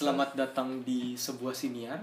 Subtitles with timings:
[0.00, 2.00] Halo, selamat datang di sebuah siniar.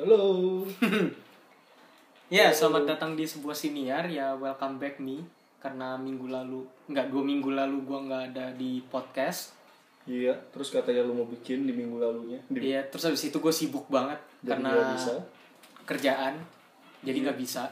[0.00, 0.64] Halo.
[2.32, 4.08] Ya, selamat datang di sebuah siniar.
[4.08, 5.28] Ya, welcome back me.
[5.60, 9.52] Karena minggu lalu, nggak dua minggu lalu gua nggak ada di podcast.
[10.08, 12.40] Iya, terus katanya lu mau bikin di minggu lalunya.
[12.48, 12.64] Di...
[12.64, 15.12] Iya, terus habis itu gue sibuk banget Jadi karena bisa.
[15.84, 16.40] kerjaan.
[17.04, 17.68] Jadi nggak bisa.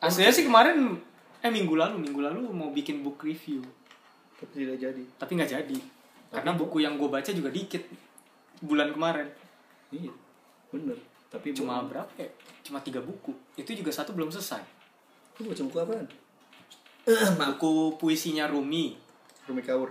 [0.00, 0.96] Aslinya sih kemarin,
[1.44, 3.60] eh minggu lalu, minggu lalu mau bikin book review,
[4.40, 5.04] Tapi tidak jadi.
[5.20, 6.01] tapi nggak jadi.
[6.32, 7.84] Karena buku yang gue baca juga dikit
[8.64, 9.28] bulan kemarin.
[9.92, 10.12] Iya,
[10.72, 10.96] bener.
[11.28, 11.88] Tapi Cuma bohong.
[11.92, 12.28] berapa ya?
[12.64, 13.36] Cuma tiga buku.
[13.56, 14.64] Itu juga satu belum selesai.
[15.40, 16.08] Lu baca buku apaan?
[17.40, 18.94] Buku puisinya Rumi.
[19.50, 19.90] Rumi Kaur.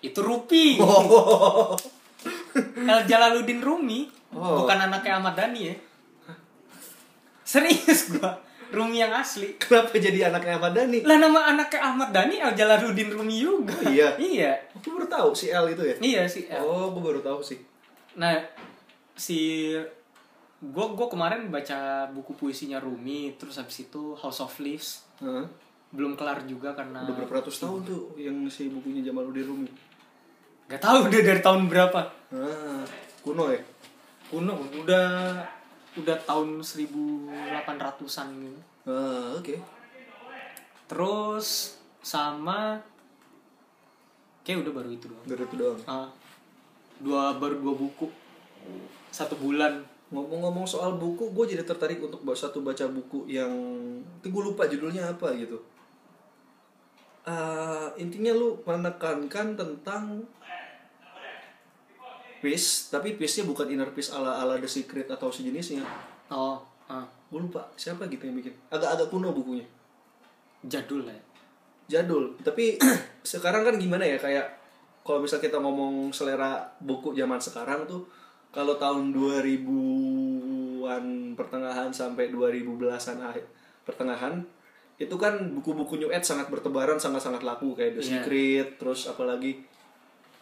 [0.00, 0.78] Itu Rupi.
[0.82, 1.74] Oh.
[2.58, 4.06] El Jalaluddin Rumi.
[4.34, 4.62] Oh.
[4.62, 5.74] Bukan anaknya Ahmad Dhani ya.
[7.50, 8.38] Serius gua.
[8.68, 9.56] Rumi yang asli.
[9.56, 11.00] Kenapa jadi anaknya Ahmad Dhani?
[11.06, 13.74] Lah nama anaknya Ahmad Dhani El Jalaluddin Rumi juga.
[13.86, 14.14] Iya.
[14.20, 14.52] iya.
[14.78, 15.96] Aku baru tahu si L itu ya.
[15.98, 16.46] Iya sih.
[16.46, 16.62] El.
[16.62, 17.58] Oh, gue baru tahu sih.
[18.14, 18.38] Nah,
[19.18, 19.74] si
[20.58, 25.46] gue gue kemarin baca buku puisinya Rumi, terus habis itu House of Leaves Hah?
[25.94, 29.70] belum kelar juga karena Udah berapa ratus tahun tuh yang si bukunya Jamaluddin Rumi.
[30.68, 32.00] Gak tahu udah dari tahun berapa.
[32.34, 32.84] Ah,
[33.24, 33.62] kuno ya?
[34.28, 34.52] Kuno,
[34.84, 35.40] udah
[35.96, 38.60] udah tahun 1800-an gitu.
[38.84, 39.56] Ah, oke.
[40.88, 42.78] Terus sama
[44.48, 45.24] kayak udah baru itu doang.
[45.28, 45.80] Dari itu doang.
[45.84, 46.08] Ah,
[47.04, 48.08] dua baru dua buku
[49.12, 49.84] satu bulan.
[50.08, 53.52] Ngomong-ngomong soal buku, gue jadi tertarik untuk baca satu baca buku yang
[54.24, 55.60] itu gue lupa judulnya apa gitu.
[57.28, 60.24] Eh, intinya lu menekankan tentang
[62.40, 65.84] peace, tapi peace-nya bukan inner peace ala ala The Secret atau sejenisnya.
[66.32, 66.56] Oh,
[66.88, 68.56] ah, Gue lupa siapa gitu yang bikin.
[68.72, 69.68] Agak-agak kuno bukunya.
[70.64, 71.14] jadul lah.
[71.14, 71.22] Ya.
[71.88, 72.36] Jadul.
[72.44, 72.76] Tapi
[73.24, 74.46] sekarang kan gimana ya kayak
[75.02, 78.04] kalau misal kita ngomong selera buku zaman sekarang tuh
[78.52, 83.44] kalau tahun 2000-an pertengahan sampai 2010-an akhir
[83.84, 84.44] pertengahan
[84.98, 87.72] itu kan buku-buku New Age sangat bertebaran sangat-sangat laku.
[87.72, 88.10] Kayak The Iya.
[88.20, 89.62] Secret terus apalagi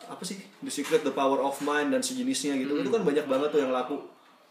[0.09, 0.41] apa sih?
[0.65, 2.81] The Secret The Power of Mind dan sejenisnya gitu.
[2.81, 4.01] Itu kan banyak banget tuh yang laku.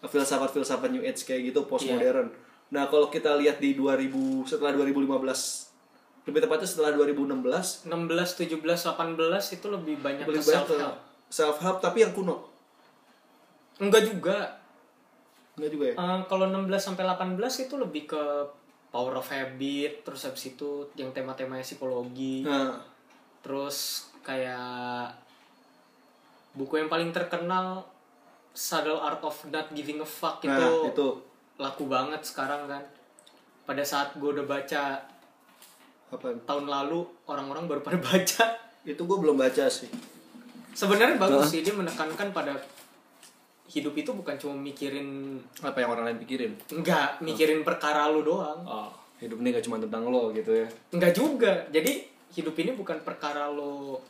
[0.06, 2.30] Filsafat-filsafat New Age kayak gitu postmodern.
[2.70, 5.75] Nah kalau kita lihat di 2000 setelah 2015
[6.25, 10.96] lebih tepatnya setelah 2016 16, 17, 18 itu lebih banyak lebih ke banyak self help.
[11.30, 12.50] self help tapi yang kuno
[13.75, 14.38] Enggak juga.
[15.53, 18.24] enggak juga ya Eh, kalau 16 sampai 18 itu lebih ke
[18.88, 22.41] power of habit, terus habis itu yang tema-temanya psikologi.
[22.41, 22.80] nah
[23.40, 25.12] Terus kayak
[26.52, 27.84] buku yang paling terkenal
[28.50, 31.08] Subtle Art of Not Giving a Fuck itu, nah itu
[31.58, 32.80] laku banget sekarang kan.
[33.66, 34.96] Pada saat gue udah baca
[36.16, 38.46] apa tahun lalu orang-orang baru pada baca.
[38.86, 39.90] itu gue belum baca sih
[40.76, 42.53] Sebenarnya bagus sih dia menekankan pada
[43.72, 48.62] hidup itu bukan cuma mikirin apa yang orang lain pikirin enggak mikirin perkara lu doang.
[48.68, 51.64] oh hidup ini gak cuma tentang lo gitu ya Enggak juga.
[51.72, 52.03] Jadi
[52.36, 54.03] hidup ini bukan perkara lo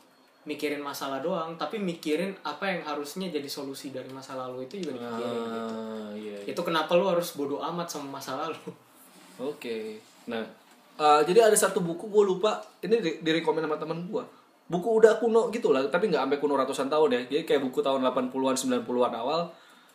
[0.46, 4.98] mikirin masalah doang, tapi mikirin apa yang harusnya jadi solusi dari masa lalu itu juga
[4.98, 5.74] dipikirin gitu.
[5.74, 6.50] ah iya, iya.
[6.54, 8.70] Itu kenapa lo harus bodoh amat sama masa lalu?
[9.40, 10.42] oke nah
[10.96, 14.24] eh, jadi ada satu buku gue lupa ini di, direkomend sama teman gue
[14.66, 17.78] buku udah kuno gitu lah tapi nggak sampai kuno ratusan tahun ya jadi kayak buku
[17.80, 19.40] tahun 80-an 90-an awal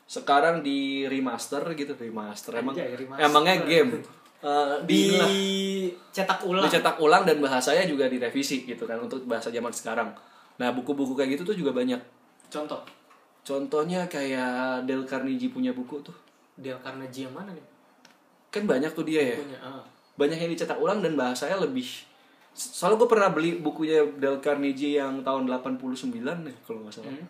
[0.05, 3.25] sekarang di remaster gitu remaster emang Anjay, remaster.
[3.25, 3.91] emangnya game
[4.41, 5.01] Eh, di
[6.09, 6.65] Dicetak ulang.
[6.65, 10.09] dicetak ulang dan bahasanya juga direvisi gitu kan untuk bahasa zaman sekarang.
[10.57, 12.01] Nah buku-buku kayak gitu tuh juga banyak.
[12.49, 12.81] Contoh,
[13.41, 16.17] Contohnya kayak Dale Carnegie punya buku tuh.
[16.57, 17.61] Dale Carnegie yang mana nih?
[18.49, 19.37] Kan banyak tuh dia ya.
[19.37, 19.59] Punya.
[19.61, 19.85] ah.
[20.15, 21.87] Banyak yang dicetak ulang dan bahasanya lebih.
[22.51, 27.11] Soalnya gue pernah beli bukunya Dale Carnegie yang tahun 89 nih kalau nggak salah.
[27.11, 27.27] Hmm.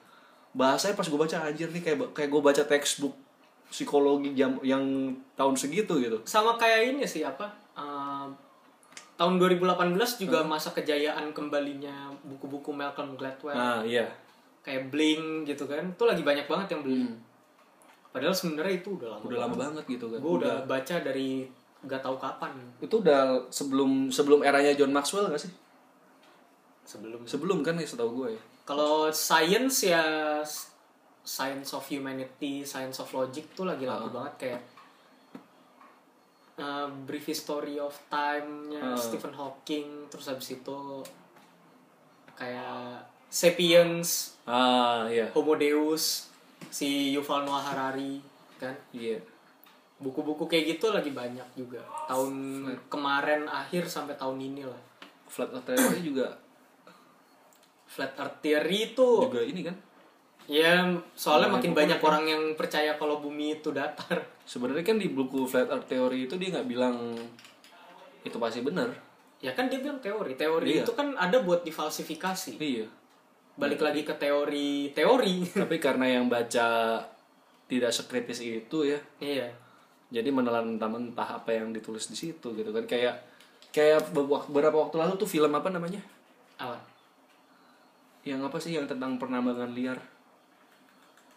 [0.57, 3.15] Bahasanya pas gue baca anjir nih kayak kayak gue baca textbook
[3.71, 6.19] psikologi jam yang tahun segitu gitu.
[6.27, 7.47] Sama kayak ini sih apa?
[7.71, 8.27] eh,
[9.15, 13.55] tahun 2018 juga masa kejayaan kembalinya buku-buku Malcolm Gladwell.
[13.55, 14.09] Nah iya.
[14.65, 15.93] Kayak Bling gitu kan.
[15.93, 17.05] Itu lagi banyak banget yang beli.
[18.11, 19.23] Padahal sebenarnya itu udah lama.
[19.23, 20.19] Udah lama banget gitu kan.
[20.19, 21.47] Gue udah baca dari
[21.81, 25.51] nggak tahu kapan Itu udah sebelum sebelum eranya John Maxwell gak sih?
[26.81, 27.23] sebelum.
[27.23, 28.41] Sebelum kan ya setahu gue ya.
[28.63, 30.03] Kalau science ya
[31.21, 34.61] science of humanity, science of logic tuh lagi laku banget kayak
[36.57, 38.97] uh, Brief History of Time-nya Ah.
[38.97, 40.79] Stephen Hawking, terus habis itu
[42.33, 45.31] kayak Sapiens, Ah iya.
[45.31, 46.27] Homo Deus,
[46.67, 48.19] si Yuval Noah Harari
[48.59, 48.75] kan.
[48.91, 49.23] Iya.
[50.01, 51.79] Buku-buku kayak gitu lagi banyak juga.
[52.05, 52.31] Tahun
[52.89, 54.81] kemarin akhir sampai tahun ini lah.
[55.25, 56.27] Flat Earth Theory juga.
[57.85, 59.09] Flat earth theory itu.
[59.21, 59.75] Juga ini kan?
[60.47, 60.79] Ya
[61.13, 64.15] soalnya Nah, makin banyak kan- orang yang percaya kalau bumi itu datar.
[64.47, 66.95] Sebenarnya kan di buku flat earth theory itu dia nggak bilang
[68.23, 68.87] itu pasti benar.
[69.39, 70.33] Ya kan dia bilang teori.
[70.33, 70.83] Teori Iya.
[70.83, 72.55] itu kan ada buat difalsifikasi.
[72.57, 72.87] Iya.
[73.59, 76.95] Balik lagi ke teori teori tapi karena yang baca
[77.67, 79.47] tidak sekritis itu ya iya
[80.11, 82.83] jadi menelan mentah-mentah apa yang ditulis di situ gitu kan.
[82.83, 83.23] Kayak
[83.71, 86.03] kayak beberapa waktu lalu tuh film apa namanya?
[86.59, 86.75] Apa?
[88.27, 89.97] Yang apa sih yang tentang penambangan liar?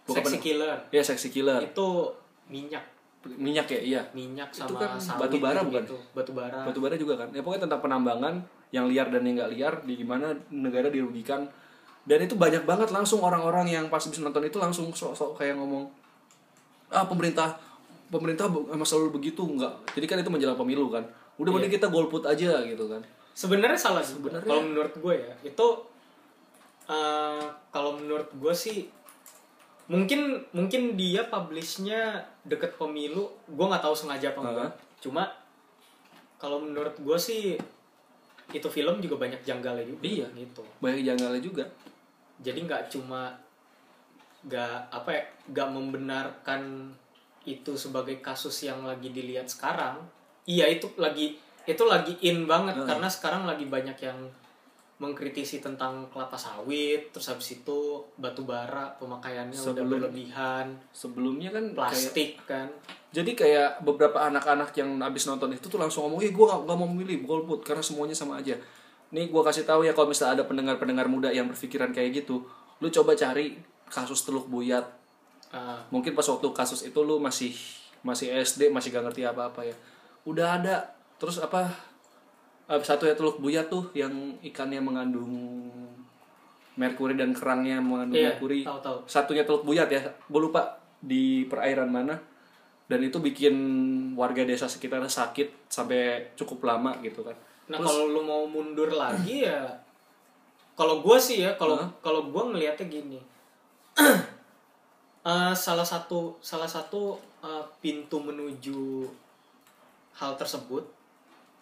[0.05, 0.79] Seksi pen- killer.
[0.91, 1.63] Ya seksi killer.
[1.65, 2.13] Itu
[2.51, 2.83] minyak.
[3.25, 3.81] Minyak ya?
[3.81, 4.03] Iya.
[4.13, 5.85] Minyak Itu sama kan sawit batu bara gitu, bukan?
[6.13, 6.61] batu bara.
[6.69, 7.29] Batu bara juga kan?
[7.33, 8.35] Ya pokoknya tentang penambangan
[8.69, 11.47] yang liar dan yang nggak liar di gimana negara dirugikan.
[12.05, 15.89] Dan itu banyak banget langsung orang-orang yang pas bisa nonton itu langsung sok-sok kayak ngomong
[16.93, 17.57] ah pemerintah
[18.09, 19.95] pemerintah emang selalu begitu nggak.
[19.95, 21.05] Jadi kan itu menjelang pemilu kan.
[21.37, 23.03] Udah mending kita golput aja gitu kan.
[23.35, 25.67] Sebenarnya salah Sebenarnya- kalau menurut gue ya itu
[26.85, 28.87] eh, kalau menurut gue sih
[29.85, 34.73] mungkin mungkin dia publishnya deket pemilu gue nggak tahu sengaja apa enggak.
[35.01, 35.25] Cuma
[36.37, 37.57] kalau menurut gue sih
[38.53, 40.27] itu film juga banyak janggalnya juga Iya.
[40.37, 40.63] gitu.
[40.79, 41.65] Banyak janggalnya juga.
[42.39, 43.33] Jadi nggak cuma
[44.45, 46.61] nggak apa ya nggak membenarkan
[47.45, 50.01] itu sebagai kasus yang lagi dilihat sekarang
[50.49, 54.19] iya itu lagi itu lagi in banget karena sekarang lagi banyak yang
[54.95, 61.65] mengkritisi tentang kelapa sawit terus habis itu batu bara pemakaiannya udah Sebelum- berlebihan sebelumnya kan
[61.73, 62.69] kayak plastik kan
[63.15, 66.75] jadi kayak beberapa anak-anak yang abis nonton itu tuh langsung ngomong, "Eh, gue gak, gak
[66.75, 68.59] mau memilih golput karena semuanya sama aja."
[69.15, 72.43] Nih gue kasih tahu ya kalau misalnya ada pendengar-pendengar muda yang berpikiran kayak gitu,
[72.83, 73.55] lu coba cari
[73.87, 74.83] kasus Teluk Buyat.
[75.55, 77.55] Ah, Mungkin pas waktu kasus itu lu masih
[78.03, 79.77] masih SD, masih gak ngerti apa-apa ya.
[80.27, 80.83] Udah ada.
[81.17, 81.71] Terus apa?
[82.67, 84.11] eh, Satu ya Teluk Buyat tuh yang
[84.43, 85.31] ikannya mengandung
[86.75, 91.47] merkuri dan kerangnya mengandung iya merkuri tahu tahu satunya teluk buyat ya gue lupa di
[91.47, 92.19] perairan mana
[92.91, 93.55] dan itu bikin
[94.19, 97.39] warga desa sekitarnya sakit sampai cukup lama gitu kan
[97.71, 99.65] Nah kalau lu mau mundur lagi ya,
[100.75, 103.17] kalau gue sih ya, kalau kalau gue ngelihatnya gini,
[105.25, 109.09] Eh, salah satu salah satu eh, pintu menuju
[110.21, 110.85] hal tersebut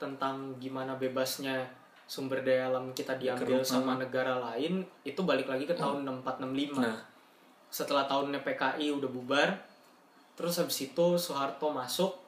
[0.02, 1.62] tentang gimana bebasnya
[2.10, 6.98] sumber daya alam kita diambil sama negara lain itu balik lagi ke tahun 6465 Nah.
[7.70, 9.54] setelah tahunnya PKI udah bubar
[10.34, 12.18] terus habis itu Soeharto masuk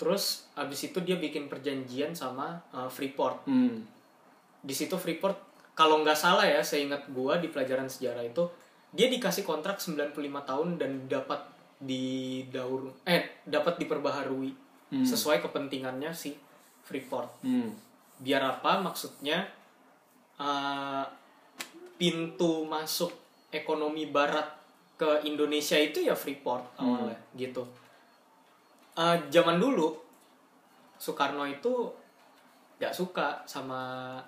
[0.00, 3.84] terus habis itu dia bikin perjanjian sama uh, Freeport hmm.
[4.64, 5.36] di situ Freeport
[5.76, 8.48] kalau nggak salah ya seingat gua di pelajaran sejarah itu
[8.92, 11.40] dia dikasih kontrak 95 tahun dan dapat
[11.82, 14.52] didaur eh dapat diperbaharui
[14.92, 16.36] sesuai kepentingannya si
[16.84, 17.40] Freeport.
[17.40, 17.72] Hmm.
[18.22, 18.78] biar apa?
[18.84, 19.48] Maksudnya
[20.36, 21.02] uh,
[21.96, 23.10] pintu masuk
[23.50, 24.46] ekonomi barat
[25.00, 27.64] ke Indonesia itu ya Freeport awalnya gitu.
[28.92, 29.96] Uh, zaman dulu
[31.00, 31.90] Soekarno itu
[32.78, 34.20] nggak suka sama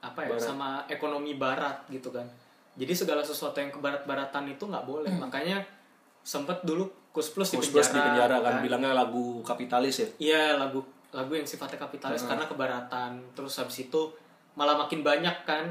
[0.00, 0.40] apa ya Barat.
[0.40, 2.24] sama ekonomi barat gitu kan
[2.80, 5.12] jadi segala sesuatu yang ke barat-baratan itu nggak boleh.
[5.12, 5.60] Makanya
[6.24, 8.44] sempet dulu Kus Plus di Kus Plus di penjara kan.
[8.48, 10.08] kan bilangnya lagu kapitalis ya?
[10.16, 10.80] Iya lagu
[11.12, 13.36] lagu yang sifatnya kapitalis karena kebaratan.
[13.36, 14.08] Terus habis itu
[14.56, 15.68] malah makin banyak kan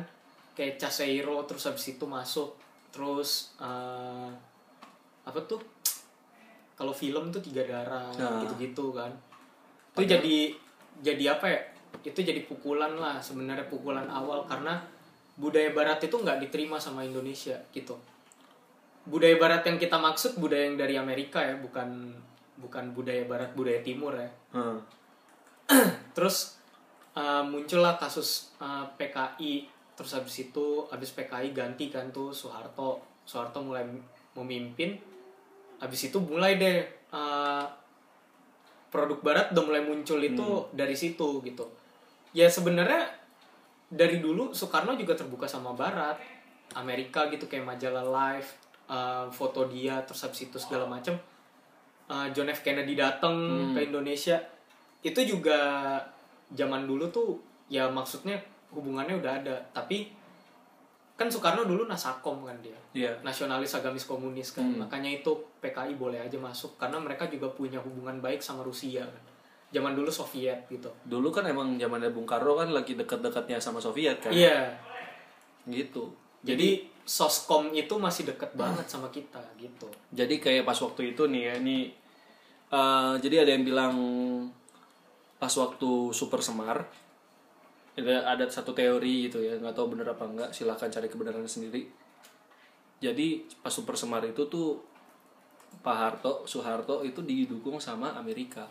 [0.53, 2.53] kayak Caseiro terus habis itu masuk.
[2.93, 4.29] Terus eh,
[5.25, 5.57] apa tuh?
[6.77, 8.45] Kalau film tuh tiga darah Nah.
[8.45, 9.10] gitu-gitu kan.
[9.98, 10.38] Itu jadi
[11.01, 11.60] jadi apa ya?
[12.05, 14.45] Itu jadi pukulan lah sebenarnya pukulan awal.
[14.45, 14.77] Karena
[15.39, 17.96] budaya barat itu nggak diterima sama Indonesia gitu.
[19.08, 22.12] Budaya barat yang kita maksud budaya yang dari Amerika ya bukan
[22.60, 24.29] bukan budaya barat budaya timur ya.
[24.51, 24.84] Hmm.
[26.15, 26.60] terus
[27.15, 33.00] uh, muncullah kasus uh, PKI terus habis itu habis PKI ganti kan tuh Soeharto.
[33.24, 33.88] Soeharto mulai
[34.36, 35.00] memimpin.
[35.79, 36.84] Habis itu mulai deh
[37.15, 37.63] uh,
[38.91, 41.63] produk barat udah mulai muncul itu dari situ gitu.
[42.36, 43.18] Ya sebenarnya
[43.89, 46.22] dari dulu Soekarno juga terbuka sama barat
[46.77, 51.17] Amerika gitu kayak majalah Life uh, foto dia terus habis itu segala macam
[52.13, 52.62] uh, John F.
[52.62, 53.36] Kennedy datang
[53.74, 54.38] ke Indonesia.
[55.01, 55.98] Itu juga
[56.53, 58.38] zaman dulu tuh ya maksudnya
[58.69, 59.58] hubungannya udah ada.
[59.74, 60.13] Tapi
[61.17, 62.77] kan Soekarno dulu nasakom kan dia.
[62.93, 63.17] Iya.
[63.25, 64.69] nasionalis agamis komunis kan.
[64.69, 65.34] Makanya itu
[65.65, 69.38] PKI boleh aja masuk karena mereka juga punya hubungan baik sama Rusia kan
[69.69, 70.89] zaman dulu Soviet gitu.
[71.05, 74.33] Dulu kan emang zamannya Bung Karno kan lagi dekat-dekatnya sama Soviet kan.
[74.33, 74.73] iya.
[75.69, 76.09] Gitu.
[76.41, 79.85] jadi soskom itu masih deket banget sama kita gitu.
[80.09, 81.77] Jadi kayak pas waktu itu nih ya, ini
[82.73, 83.95] eh, jadi ada yang bilang
[85.38, 86.88] pas waktu Super Semar
[87.99, 91.91] ada ada satu teori gitu ya nggak tahu bener apa enggak silahkan cari kebenarannya sendiri.
[92.99, 94.79] Jadi pas super semar itu tuh
[95.79, 98.67] Pak Harto Soeharto itu didukung sama Amerika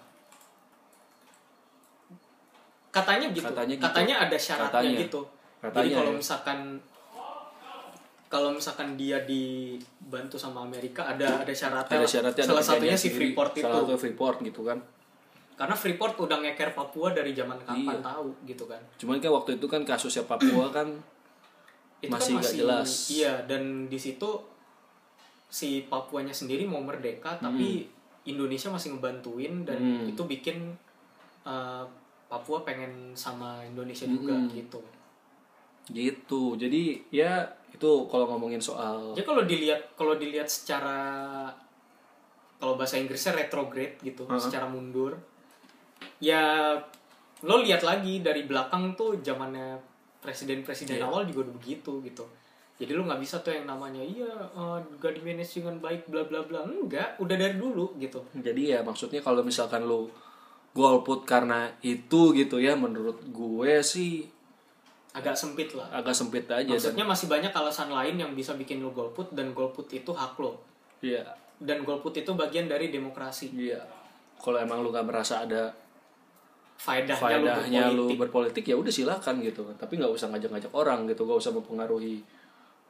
[2.90, 4.25] katanya gitu Katanya katanya, gitu.
[4.25, 4.99] ada syaratnya Katanya.
[5.00, 5.21] gitu
[5.59, 6.16] Katanya jadi kalau ya.
[6.16, 6.59] misalkan
[8.28, 13.09] kalau misalkan dia dibantu sama Amerika ada ada syaratnya ada syaratnya ada salah satunya si
[13.09, 13.33] sendiri.
[13.33, 14.78] Freeport itu salah satu Freeport gitu kan
[15.54, 18.04] karena Freeport udah ngeker Papua dari zaman kapan Iya.
[18.04, 20.88] tahu gitu kan cuman kan waktu itu kan kasusnya Papua kan
[21.99, 22.90] itu Masih kan nggak masih jelas.
[23.11, 24.28] iya dan di situ
[25.47, 27.88] si Papuanya sendiri mau merdeka tapi
[28.23, 30.04] Indonesia masih ngebantuin dan Hmm.
[30.07, 30.76] itu bikin
[31.42, 31.83] uh,
[32.29, 34.49] Papua pengen sama Indonesia juga Hmm.
[34.49, 34.81] gitu
[35.89, 37.33] gitu jadi ya
[37.69, 41.49] itu kalau ngomongin soal Jadi kalau dilihat kalau dilihat secara
[42.59, 44.35] kalau bahasa Inggrisnya retrograde gitu, Uh-huh.
[44.37, 45.15] secara mundur.
[46.19, 46.75] Ya
[47.41, 49.79] lo lihat lagi dari belakang tuh zamannya
[50.19, 51.07] presiden-presiden Iya.
[51.07, 52.27] awal juga udah begitu gitu.
[52.75, 56.23] Jadi lo nggak bisa tuh yang namanya iya eh, gak di manage dengan baik bla
[56.23, 58.19] bla bla enggak, udah dari dulu gitu.
[58.35, 60.11] jadi ya maksudnya kalau misalkan lu
[60.71, 64.27] golput karena itu gitu ya menurut gue sih
[65.09, 65.89] Agak sempit lah.
[65.91, 69.51] agak sempit aja dan Maksudnya masih banyak alasan lain yang bisa bikin lo golput dan
[69.51, 70.55] golput itu hak lo.
[71.01, 71.25] iya
[71.59, 73.51] Dan golput itu bagian dari demokrasi.
[73.51, 73.83] iya
[74.39, 75.75] kalau emang lu gak merasa ada
[76.79, 78.19] Faedahnya, faedahnya lo lu berpolitik.
[78.21, 82.23] berpolitik ya udah silakan gitu tapi nggak usah ngajak-ngajak orang gitu gak usah mempengaruhi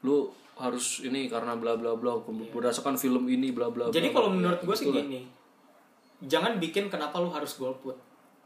[0.04, 2.20] lu harus ini karena bla bla bla
[2.52, 3.97] berdasarkan film ini bla bla Iya.
[3.97, 5.25] Jadi kalau menurut gue sih gini,
[6.25, 7.94] jangan bikin kenapa lu harus golput,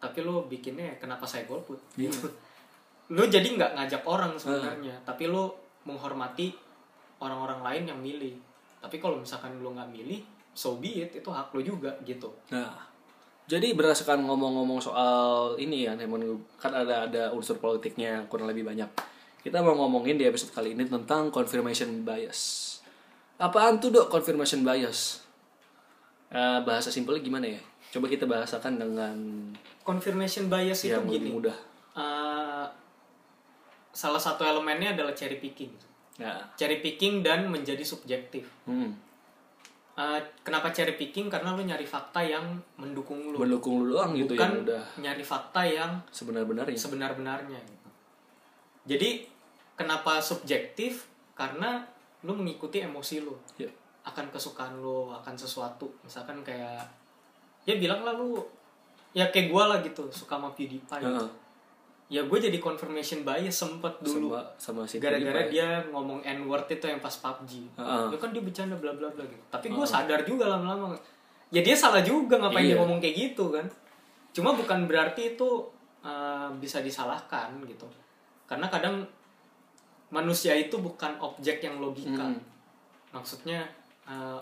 [0.03, 1.81] tapi lu bikinnya kenapa saya golput.
[1.97, 2.13] Iya.
[3.13, 5.53] lu jadi nggak ngajak orang sebenarnya, tapi lu
[5.85, 6.55] menghormati
[7.21, 8.35] orang-orang lain yang milih.
[8.83, 10.21] Tapi kalau misalkan lu nggak milih,
[10.53, 12.33] so be it, itu hak lu juga gitu.
[12.51, 12.73] Nah,
[13.47, 15.95] jadi berdasarkan ngomong-ngomong soal ini ya,
[16.59, 18.89] kan ada ada unsur politiknya kurang lebih banyak.
[19.43, 22.71] Kita mau ngomongin di episode kali ini tentang confirmation bias.
[23.43, 25.22] Apaan tuh dok confirmation bias?
[26.33, 27.61] Eh, bahasa simpelnya gimana ya?
[27.93, 29.17] Coba kita bahasakan dengan
[29.85, 31.31] Confirmation bias itu yang lebih gini.
[31.37, 31.57] mudah.
[31.93, 32.67] eh,
[33.93, 35.69] salah satu elemennya adalah cherry picking.
[36.17, 36.41] Ya.
[36.57, 38.49] Cherry picking dan menjadi subjektif.
[38.65, 38.97] Hmm.
[39.93, 41.29] Eh, kenapa cherry picking?
[41.29, 43.37] Karena lu nyari fakta yang mendukung lu.
[43.37, 46.73] Mendukung lu doang gitu bukan yang udah nyari fakta yang sebenar-benarnya.
[46.81, 47.89] sebenar-benarnya gitu.
[48.89, 49.29] Jadi
[49.77, 51.13] kenapa subjektif?
[51.37, 51.85] Karena
[52.25, 53.69] lu mengikuti emosi lu Ya.
[54.03, 55.87] Akan kesukaan lu akan sesuatu.
[56.03, 56.83] Misalkan kayak
[57.63, 58.43] ya bilang lah lu
[59.15, 61.03] ya kayak gue lah gitu suka sama PewDiePie.
[61.05, 61.29] Heeh.
[62.13, 64.37] Ya gue jadi confirmation bias sempet dulu.
[64.37, 65.53] Sama sama si Gara-gara PewDiePie.
[65.55, 67.53] dia ngomong N-word itu yang pas PUBG.
[67.79, 68.05] Heeh.
[68.13, 69.45] Ya kan dia bercanda bla bla bla gitu.
[69.49, 70.99] Tapi gue sadar juga lama-lama.
[71.53, 72.81] Ya dia salah juga ngapain dia Iya.
[72.83, 73.65] ngomong kayak gitu kan.
[74.33, 75.49] Cuma bukan berarti itu
[76.03, 77.85] uh, bisa disalahkan gitu.
[78.49, 79.05] Karena kadang
[80.13, 82.25] manusia itu bukan objek yang logika.
[82.25, 82.41] Hmm.
[83.13, 83.65] Maksudnya
[84.09, 84.41] uh,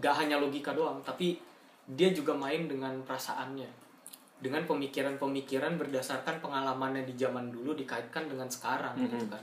[0.00, 1.38] gak hanya logika doang, tapi
[1.86, 3.68] dia juga main dengan perasaannya.
[4.36, 9.40] Dengan pemikiran-pemikiran berdasarkan pengalamannya di zaman dulu dikaitkan dengan sekarang gitu kan.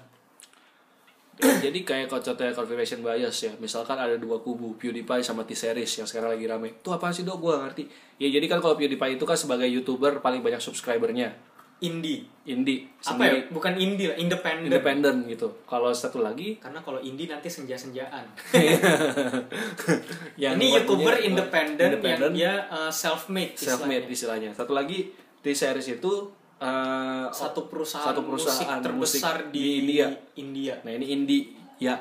[1.42, 3.52] Jadi kayak contohnya confirmation bias ya.
[3.58, 6.78] Misalkan ada dua kubu, PewDiePie sama T-Series yang sekarang lagi rame.
[6.78, 7.42] Itu apa sih dok?
[7.42, 7.90] Gue ngerti.
[8.22, 11.34] Ya jadi kan kalau PewDiePie itu kan sebagai YouTuber paling banyak subscribernya.
[11.84, 12.24] Indie.
[12.44, 13.34] Indie Apa ya?
[13.52, 14.72] Bukan indie lah, independen.
[14.72, 15.52] Independen gitu.
[15.68, 18.24] Kalau satu lagi Karena kalau indie nanti senja-senjaan.
[20.44, 24.50] yang Ini youtuber independen yang dia uh, self-made self-made istilahnya.
[24.50, 24.50] istilahnya.
[24.56, 25.12] Satu lagi
[25.44, 26.14] T-Series itu
[26.64, 30.08] eh, Satu perusahaan, Satu perusahaan musik terbesar musik di, di India.
[30.40, 30.74] India.
[30.88, 31.40] Nah ini Indi
[31.84, 32.00] ya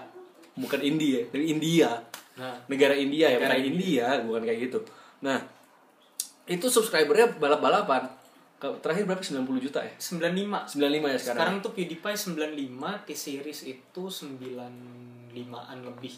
[0.55, 1.91] bukan India ya, tapi India.
[2.33, 4.79] Nah, negara India ya Negara bukan India bukan kayak gitu
[5.21, 5.37] nah
[6.49, 8.22] itu subscribernya balap-balapan Ke-
[8.79, 10.79] terakhir berapa 90 juta ya 95.
[10.79, 16.15] 95 ya sekarang, Sekarang tuh PewDiePie 95, T-Series itu 95-an lebih.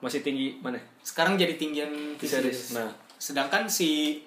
[0.00, 4.20] masih tinggi mana Sekarang jadi tinggian T-Series nah Sedangkan si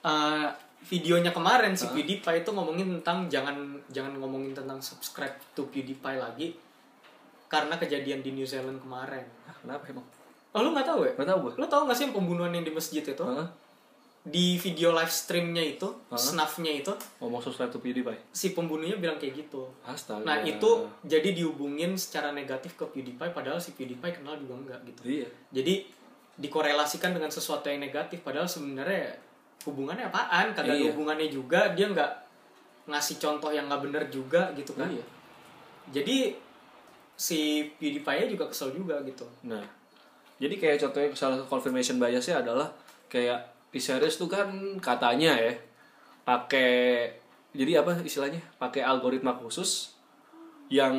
[0.00, 0.48] uh,
[0.82, 3.56] videonya kemarin si PewDiePie itu ngomongin tentang jangan
[3.88, 6.48] jangan ngomongin tentang subscribe to PewDiePie lagi
[7.46, 9.24] karena kejadian di New Zealand kemarin.
[9.44, 10.04] ah, kenapa emang
[10.52, 11.12] Oh lu nggak tahu ya?
[11.12, 13.24] nggak tahu gue Lu tahu nggak sih yang pembunuhan yang di masjid itu?
[14.22, 19.34] Di video live streamnya itu, snuffnya itu, ngomong subscribe to PewDiePie si pembunuhnya bilang kayak
[19.36, 19.66] gitu.
[19.82, 20.70] astaga Nah itu
[21.02, 25.00] jadi dihubungin secara negatif ke PewDiePie padahal si PewDiePie kenal juga enggak gitu.
[25.10, 25.90] iya Jadi
[26.38, 29.18] dikorelasikan dengan sesuatu yang negatif padahal sebenarnya
[29.66, 30.54] hubungannya apaan?
[30.54, 30.94] Kagak Iya.
[30.94, 32.10] hubungannya juga, dia nggak
[32.86, 34.86] ngasih contoh yang nggak bener juga gitu kan.
[34.86, 35.02] iya
[35.90, 36.38] Jadi
[37.12, 37.38] si
[37.74, 39.26] PewDiePie juga kesel juga gitu.
[39.42, 39.62] nah
[40.38, 42.66] jadi kayak contohnya salah confirmation biasnya adalah
[43.06, 43.38] kayak
[43.72, 44.46] di series tuh kan
[44.78, 45.52] katanya ya
[46.22, 47.08] pakai
[47.50, 49.96] jadi apa istilahnya pakai algoritma khusus
[50.68, 50.94] yang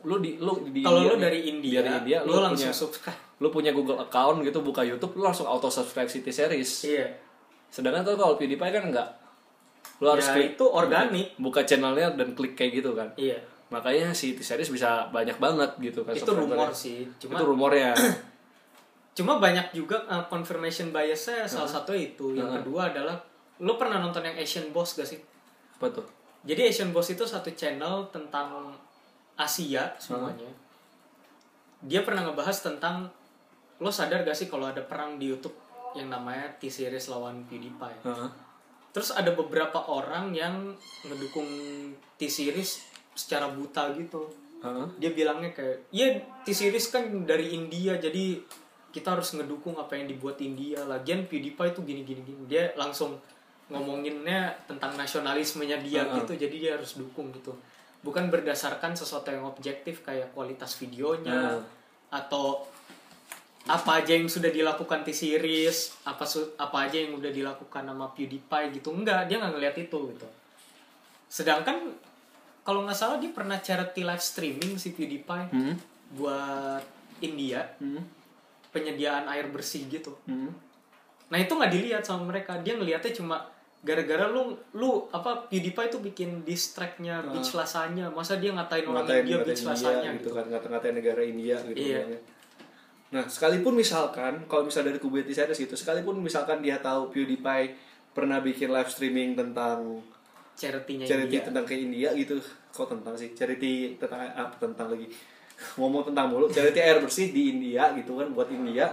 [0.00, 3.20] lu di lu di Kalau lu dari India, dari India lu, lu, langsung punya subscribe.
[3.36, 7.06] lu punya Google account gitu buka YouTube lu langsung auto subscribe City Series Iya.
[7.68, 9.08] sedangkan tuh kalau PewDiePie kan enggak
[9.96, 11.34] lu harus Ya, klik itu organik.
[11.36, 13.38] buka channelnya dan klik kayak gitu kan Iya.
[13.66, 17.02] makanya si City Series bisa banyak banget gitu kan Itu rumor sih.
[17.18, 17.90] Cuma itu rumornya
[19.16, 22.36] cuma banyak juga uh, confirmation biasnya salah satu itu.
[22.36, 22.58] Yang Uh-huh.
[22.60, 23.16] kedua adalah
[23.56, 25.16] lu pernah nonton yang Asian Boss gak sih?
[25.76, 26.04] apa tuh
[26.44, 28.76] Jadi Asian Boss itu satu channel tentang
[29.34, 30.46] Asia semuanya.
[31.80, 33.08] Dia pernah ngebahas tentang
[33.76, 35.52] lo sadar gak sih kalau ada perang di YouTube
[35.92, 38.00] yang namanya T-Series lawan PewDiePie.
[38.04, 38.30] Heeh.
[38.92, 40.72] Terus ada beberapa orang yang
[41.04, 41.48] ngedukung
[42.16, 44.24] T-Series secara buta gitu.
[44.60, 44.86] Heeh.
[44.96, 48.40] Dia bilangnya kayak, "Iya, T-Series kan dari India, jadi
[48.96, 50.80] kita harus ngedukung apa yang dibuat India.
[50.82, 53.20] Lagian PewDiePie itu gini-gini gini." Dia langsung
[53.66, 56.16] ngomonginnya tentang nasionalismenya dia Heeh.
[56.16, 57.52] gitu, jadi dia harus dukung gitu.
[58.00, 61.62] Bukan berdasarkan sesuatu yang objektif kayak kualitas videonya Heeh.
[62.10, 62.64] atau
[63.66, 68.78] apa aja yang sudah dilakukan T-Series, apa su- apa aja yang udah dilakukan sama PewDiePie
[68.78, 68.94] gitu.
[68.94, 70.28] Enggak, dia nggak ngeliat itu gitu.
[71.26, 71.98] Sedangkan
[72.62, 75.74] kalau nggak salah dia pernah charity live streaming si PewDiePie Hmm.
[76.14, 76.82] buat
[77.18, 78.06] India Hmm.
[78.76, 80.12] Penyediaan air bersih gitu.
[80.28, 80.52] Hmm.
[81.32, 82.60] Nah itu nggak dilihat sama mereka.
[82.60, 83.48] Dia ngelihatnya cuma
[83.80, 88.12] gara-gara lu lu apa PewDiePie itu bikin distracknya beach lasanya.
[88.12, 90.28] Masa dia ngatain orang ngatain India ngatain beach lasanya gitu gitu.
[90.36, 92.04] kan ngata-ngatain negara India gitu Iya.
[92.04, 92.20] namanya.
[93.06, 97.78] Nah, sekalipun misalkan kalau misalnya dari kubu Series gitu, sekalipun misalkan dia tahu PewDiePie
[98.10, 100.02] pernah bikin live streaming tentang
[100.56, 101.46] Charity-nya charity India.
[101.46, 102.40] tentang ke India gitu.
[102.72, 103.30] Kok tentang sih?
[103.36, 105.06] Charity tentang apa tentang lagi.
[105.76, 108.92] Ngomong tentang mulu, charity air bersih di India gitu kan buat India.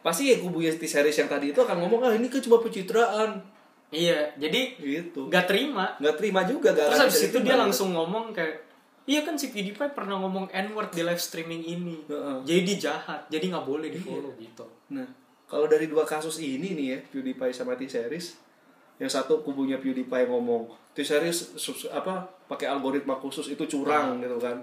[0.00, 3.40] Pasti ya kubu Series yang tadi itu akan ngomong, "Ah, ini kan cuma pencitraan."
[3.90, 5.28] Iya, jadi Gitu.
[5.28, 5.98] nggak terima.
[5.98, 8.70] Nggak terima juga, nggak Terus habis itu dia langsung ngomong kayak
[9.10, 11.98] Iya kan si PewDiePie pernah ngomong N-word di live streaming ini.
[12.06, 12.36] Heeh.
[12.46, 14.46] Jadi dia jahat, jadi nggak boleh di follow Iya.
[14.46, 14.66] gitu.
[14.94, 15.08] Nah,
[15.50, 18.38] kalau dari dua kasus ini nih ya, PewDiePie sama T-Series,
[19.02, 21.58] yang satu kubunya PewDiePie ngomong, T-Series
[21.90, 24.62] apa pakai algoritma khusus itu curang gitu kan.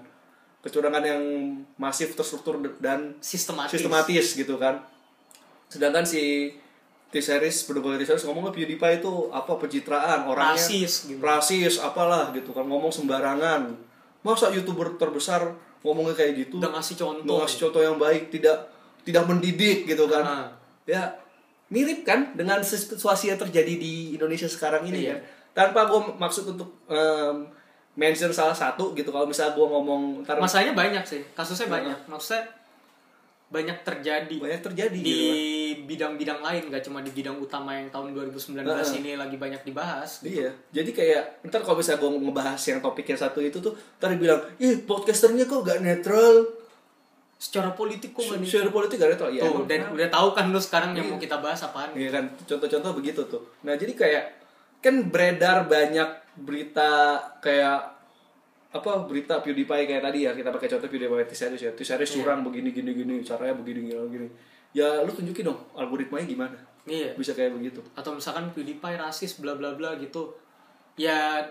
[0.59, 1.21] Kecurangan yang
[1.75, 3.77] masif, terstruktur dan Sistematis.
[3.77, 4.81] sistematis gitu kan.
[5.67, 6.51] Sedangkan si
[7.07, 11.23] T-Series, pendukung T-Series ngomong PewDiePie itu apa pencitraan, orangnya Rasis gitu.
[11.23, 13.71] rasis apalah gitu kan, ngomong sembarangan.
[14.21, 16.59] Masa YouTuber terbesar ngomongnya kayak gitu?
[16.59, 17.23] Udah ngasih contoh.
[17.23, 18.57] Nggak ngasih contoh yang baik tidak
[19.01, 20.47] tidak mendidik gitu kan Ah.
[20.83, 21.15] ya
[21.67, 25.15] mirip kan dengan situasi yang terjadi di Indonesia sekarang ini Iya.
[25.55, 27.47] kan tanpa gue maksud untuk em,
[27.97, 31.75] mention salah satu gitu kalau misalnya gue ngomong ntar Masalahnya banyak sih, kasusnya Heeh.
[31.75, 31.99] banyak.
[32.05, 32.45] Maksudnya
[33.47, 35.27] banyak terjadi banyak terjadi di gitu
[35.88, 38.99] bidang-bidang lain, gak cuma di bidang utama yang tahun 2019 Heeh.
[38.99, 40.19] ini lagi banyak dibahas.
[40.19, 44.12] Iya, jadi kayak ntar kalau misalnya gue ngebahas yang topik yang satu itu tuh, ntar
[44.12, 46.43] dibilang, ih podcasternya kok gak netral,
[47.38, 48.49] Secara politik kok gak nih?
[48.49, 51.13] Secara politik gak netral, ya Tuh, dan udah tahu kan lu sekarang yang Iya.
[51.13, 51.93] mau kita bahas apaan?
[51.93, 53.41] Iya kan, contoh-contoh begitu tuh.
[53.62, 54.23] Nah jadi kayak
[54.77, 57.97] kan beredar banyak berita kayak
[58.67, 62.17] apa berita PewDiePie kayak tadi ya kita pakai contoh PewDiePie T-Series ya T-Series Iya.
[62.21, 64.27] curang begini gini gini caranya begini gini gini
[64.71, 67.11] ya lu tunjukin dong algoritmanya gimana Iya.
[67.15, 70.31] bisa kayak begitu Atau misalkan PewDiePie rasis bla bla bla gitu.
[70.95, 71.43] Ya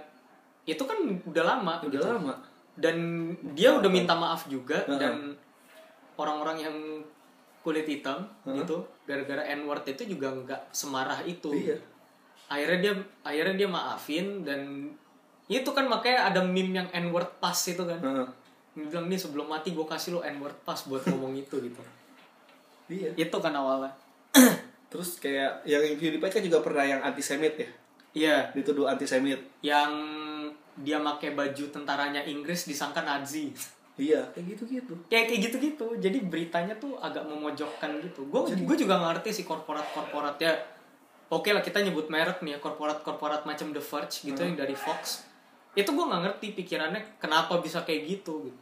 [0.64, 2.02] itu kan udah lama udah gitu.
[2.04, 2.34] lama
[2.74, 2.96] dan
[3.52, 4.98] dia udah minta maaf juga Heeh.
[4.98, 5.14] dan
[6.14, 6.76] orang-orang yang
[7.62, 8.60] kulit hitam Heeh.
[8.60, 11.78] gitu gara-gara N-word itu juga nggak semarah itu iya
[12.46, 12.94] akhirnya dia
[13.26, 14.90] akhirnya dia maafin dan
[15.46, 17.98] itu kan makanya ada meme yang N-word pas itu kan.
[18.02, 18.28] Heeh.
[18.76, 21.82] Dia bilang nih sebelum mati gue kasih lo N-word pas buat ngomong itu gitu.
[22.90, 23.14] Iya.
[23.14, 23.94] Itu kan awalnya.
[24.90, 27.68] Terus kayak yang PewDiePie kan juga pernah yang antisemit ya?
[28.14, 28.36] Iya.
[28.54, 29.38] Dituduh antisemit.
[29.62, 29.92] Yang
[30.82, 33.54] dia pakai baju tentaranya Inggris disangka Nazi.
[33.96, 38.28] Iya kayak gitu gitu kayak kayak gitu gitu jadi beritanya tuh agak memojokkan gitu.
[38.28, 40.52] Gue gue juga ngerti sih korporat korporat ya
[41.28, 44.74] oke lah kita nyebut merek nih ya korporat korporat macam The Verge gitu yang dari
[44.74, 45.26] Fox
[45.76, 48.60] itu gue nggak ngerti pikirannya kenapa bisa kayak gitu gitu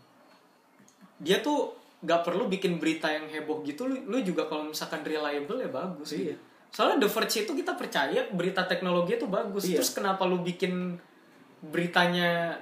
[1.21, 1.73] dia tuh
[2.03, 6.13] nggak perlu bikin berita yang heboh gitu lu, lu juga kalau misalkan reliable ya bagus
[6.13, 6.35] Iya.
[6.35, 6.43] gitu.
[6.75, 9.79] soalnya The Verge itu kita percaya berita teknologi itu bagus Iya.
[9.81, 10.99] terus kenapa lu bikin
[11.65, 12.59] beritanya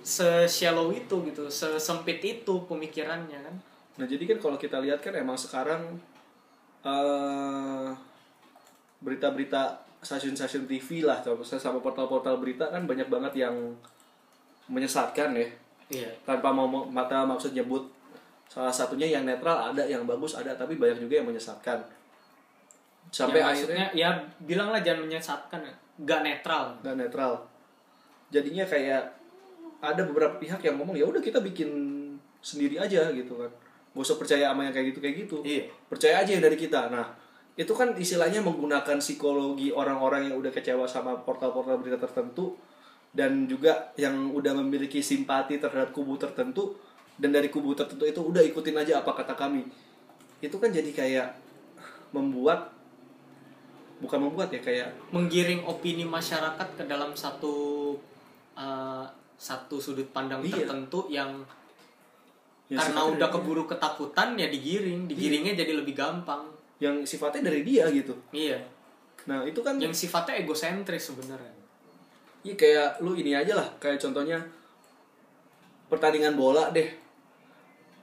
[0.00, 3.56] se-shallow itu gitu sesempit itu pemikirannya kan
[3.90, 6.00] Nah jadi kan kalau kita lihat kan emang sekarang
[6.80, 7.88] eh,
[9.00, 13.54] berita-berita stasiun-stasiun TV lah, sama portal-portal berita kan banyak banget yang
[14.68, 15.48] menyesatkan ya.
[15.90, 17.84] iya Tanpa mau mata maksud nyebut
[18.46, 21.78] salah satunya yang netral ada, yang bagus ada, tapi banyak juga yang menyesatkan.
[23.10, 24.08] Sampai Ya, akhirnya ya
[24.38, 25.74] bilanglah jangan menyesatkan ya.
[26.00, 27.32] nggak netral nggak netral.
[28.30, 29.02] jadinya kayak
[29.82, 31.68] ada beberapa pihak yang ngomong ya udah kita bikin
[32.40, 33.50] sendiri aja gitu kan
[33.90, 35.66] gak usah percaya sama yang kayak gitu kayak gitu Iya.
[35.90, 37.04] percaya aja yang dari kita nah
[37.58, 42.54] itu kan istilahnya menggunakan psikologi orang-orang yang udah kecewa sama portal-portal berita tertentu
[43.10, 46.78] dan juga yang udah memiliki simpati terhadap kubu tertentu
[47.18, 49.66] dan dari kubu tertentu itu udah ikutin aja apa kata kami
[50.40, 51.28] itu kan jadi kayak
[52.14, 52.70] membuat
[54.00, 57.92] bukan membuat ya kayak menggiring opini masyarakat ke dalam satu
[58.56, 59.04] uh,
[59.36, 60.64] satu sudut pandang Iya.
[60.64, 61.44] tertentu yang
[62.70, 65.66] Ya, karena udah dari keburu ketakutan ya digiring digiringnya Iya.
[65.66, 66.46] jadi lebih gampang
[66.80, 68.16] yang sifatnya dari dia gitu.
[68.32, 68.56] Iya.
[69.28, 71.52] Nah itu kan yang sifatnya egosentris sebenarnya.
[72.40, 73.68] Iya kayak lu ini aja lah.
[73.76, 74.40] Kayak contohnya
[75.92, 76.88] pertandingan bola deh.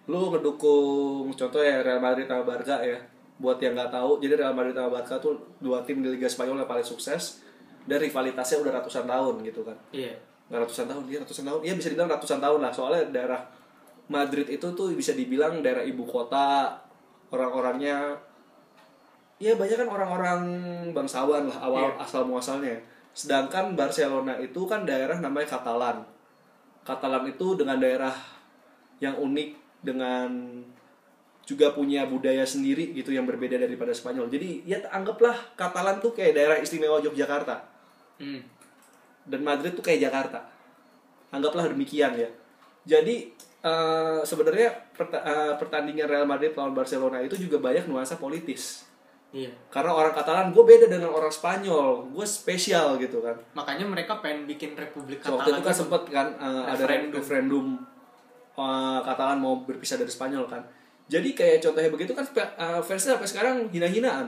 [0.05, 2.95] Lu ngedukung contoh ya Real Madrid sama Barca ya.
[3.41, 6.61] Buat yang nggak tahu jadi Real Madrid sama Barca tuh dua tim di Liga Spanyol
[6.63, 7.41] yang paling sukses.
[7.87, 9.77] Dan rivalitasnya udah ratusan tahun gitu kan.
[9.89, 10.13] Iya.
[10.53, 11.59] Nggak ratusan tahun dia ratusan tahun.
[11.65, 12.71] Ya bisa dibilang ratusan tahun lah.
[12.71, 13.41] Soalnya daerah
[14.07, 16.77] Madrid itu tuh bisa dibilang daerah ibu kota
[17.33, 18.26] orang-orangnya
[19.38, 20.41] ya banyak kan orang-orang
[20.93, 22.02] bangsawan lah awal Iya.
[22.02, 22.78] asal muasalnya
[23.13, 26.06] sedangkan Barcelona itu kan daerah namanya Katalan
[26.86, 28.13] Katalan itu dengan daerah
[28.97, 30.30] yang unik dengan
[31.47, 36.34] juga punya budaya sendiri gitu yang berbeda daripada Spanyol jadi ya anggaplah Katalan tuh kayak
[36.34, 37.78] daerah istimewa Yogyakarta
[38.21, 38.41] hmm.
[39.28, 40.39] dan Madrid tuh kayak Jakarta.
[41.30, 42.30] Anggaplah demikian ya.
[42.88, 43.32] Jadi
[43.63, 48.88] eh, sebenarnya eh, pertandingan Real Madrid lawan Barcelona itu juga banyak nuansa politis.
[49.29, 53.35] Iya Karena orang Katalan gue beda dengan orang Spanyol, gue spesial gitu kan.
[53.53, 57.65] makanya mereka pengen bikin republik So, waktu itu Katalan kan sempet kan eh, ada Referendum.
[58.55, 60.63] eh, Katalan mau berpisah dari Spanyol kan.
[61.07, 64.27] Jadi kayak contohnya begitu kan eh, fansnya sampai sekarang hina-hinaan.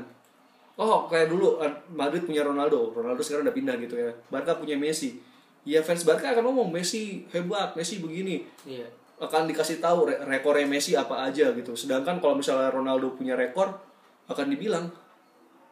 [0.76, 4.12] Oh kayak dulu eh, Madrid punya Ronaldo, Ronaldo sekarang udah pindah gitu ya.
[4.28, 5.20] Barca punya Messi.
[5.64, 8.48] Ya fans Barca akan ngomong Messi hebat, Messi begini.
[8.64, 11.76] iya Akan dikasih tahu re- rekornya Messi apa aja gitu.
[11.76, 13.76] Sedangkan kalau misalnya Ronaldo punya rekor
[14.30, 14.86] akan dibilang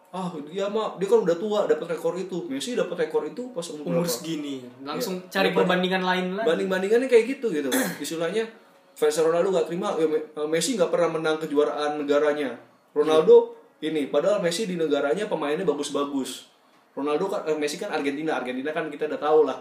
[0.08, 2.48] ah dia mah dia kan udah tua dapat rekor itu.
[2.48, 4.64] Messi dapat rekor itu pas umur, umur berapa?" segini.
[4.82, 5.30] Langsung Iya.
[5.30, 6.48] cari Banding- perbandingan lain lagi.
[6.48, 7.70] Banding-bandingannya kayak gitu gitu.
[8.04, 8.44] Istilahnya
[8.92, 12.56] fans Ronaldo gak terima ya, Me- Messi nggak pernah menang kejuaraan negaranya.
[12.92, 16.50] Ronaldo ini padahal Messi di negaranya pemainnya bagus-bagus.
[16.98, 18.34] Ronaldo kan eh, Messi kan Argentina.
[18.34, 19.60] Argentina kan kita udah tahu lah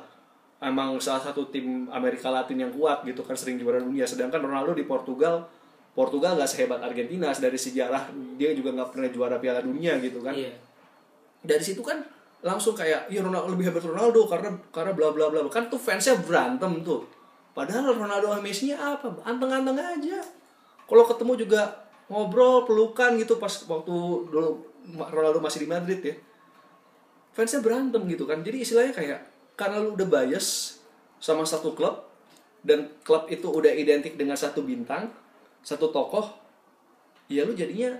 [0.56, 4.08] emang salah satu tim Amerika Latin yang kuat gitu kan sering juara dunia.
[4.08, 5.44] Sedangkan Ronaldo di Portugal
[5.96, 10.36] Portugal gak sehebat Argentina dari sejarah dia juga nggak pernah juara Piala Dunia gitu kan.
[10.36, 10.52] Iya.
[11.40, 12.04] Dari situ kan
[12.44, 15.48] langsung kayak ya Ronaldo lebih hebat Ronaldo karena karena bla bla bla.
[15.48, 17.08] Kan tuh fansnya berantem tuh.
[17.56, 19.08] Padahal Ronaldo sama Messi nya apa?
[19.24, 20.20] Anteng-anteng aja.
[20.84, 23.96] Kalau ketemu juga ngobrol pelukan gitu pas waktu
[24.28, 24.68] dulu
[25.00, 26.12] Ronaldo masih di Madrid ya.
[27.32, 28.44] Fansnya berantem gitu kan.
[28.44, 29.20] Jadi istilahnya kayak
[29.56, 30.76] karena lu udah bias
[31.16, 32.04] sama satu klub
[32.60, 35.08] dan klub itu udah identik dengan satu bintang
[35.66, 36.30] satu tokoh
[37.26, 37.90] ya lu jadinya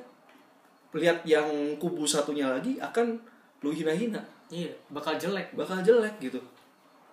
[0.94, 1.50] lihat yang
[1.83, 3.18] kubu satunya lagi akan
[3.66, 4.22] lu hina-hina.
[4.46, 5.50] Iya bakal jelek.
[5.59, 6.38] Bakal jelek gitu.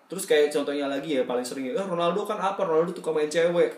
[0.06, 2.62] Terus kayak contohnya lagi ya paling sering ya "Ah, Ronaldo kan apa?
[2.62, 3.74] Ronaldo tuh main cewek.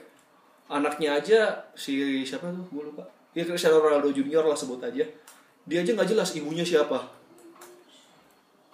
[0.67, 2.65] Anaknya aja si siapa tuh?
[2.67, 3.07] Gue lupa.
[3.31, 5.07] Ya Cristiano Ronaldo Junior lah sebut aja.
[5.63, 6.99] Dia aja nggak jelas ibunya siapa.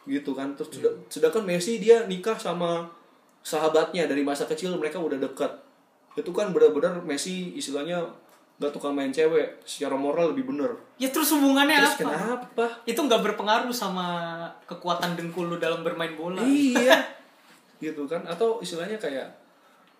[0.09, 0.57] Gitu kan.
[0.57, 2.89] Terus sudah- sedangkan Messi dia nikah sama
[3.45, 5.51] sahabatnya dari masa kecil mereka udah dekat
[6.15, 8.03] itu kan benar-benar Messi istilahnya
[8.61, 12.01] nggak tukang main cewek secara moral lebih bener ya terus hubungannya terus apa?
[12.05, 12.65] kenapa?
[12.85, 16.45] Itu nggak berpengaruh sama kekuatan dengkul lu dalam bermain bola.
[16.45, 16.93] Iya.
[17.81, 18.21] Gitu kan?
[18.29, 19.33] Atau istilahnya kayak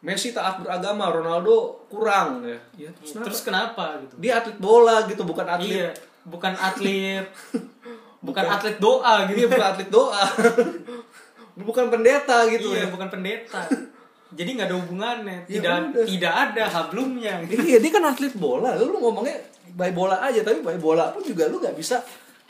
[0.06, 3.26] Messi taat beragama Ronaldo kurang ya, ya terus, kenapa?
[3.26, 4.14] terus kenapa gitu?
[4.18, 5.74] Dia atlet bola gitu bukan atlet.
[5.74, 5.90] Iya
[6.26, 7.26] bukan atlet.
[8.22, 9.50] Bukan atlet doa gitu.
[9.50, 10.22] Bukan atlet doa.
[11.66, 12.94] Bukan pendeta gitu iya ya.
[12.94, 13.62] bukan pendeta
[14.32, 15.38] jadi nggak ada hubungannya.
[15.46, 16.06] Ya tidak udah.
[16.08, 17.34] tidak ada hablumnya.
[17.48, 18.80] Iya dia kan atlet bola.
[18.80, 19.36] Lu ngomongnya
[19.76, 22.00] by bola aja tapi by bola pun juga lu nggak bisa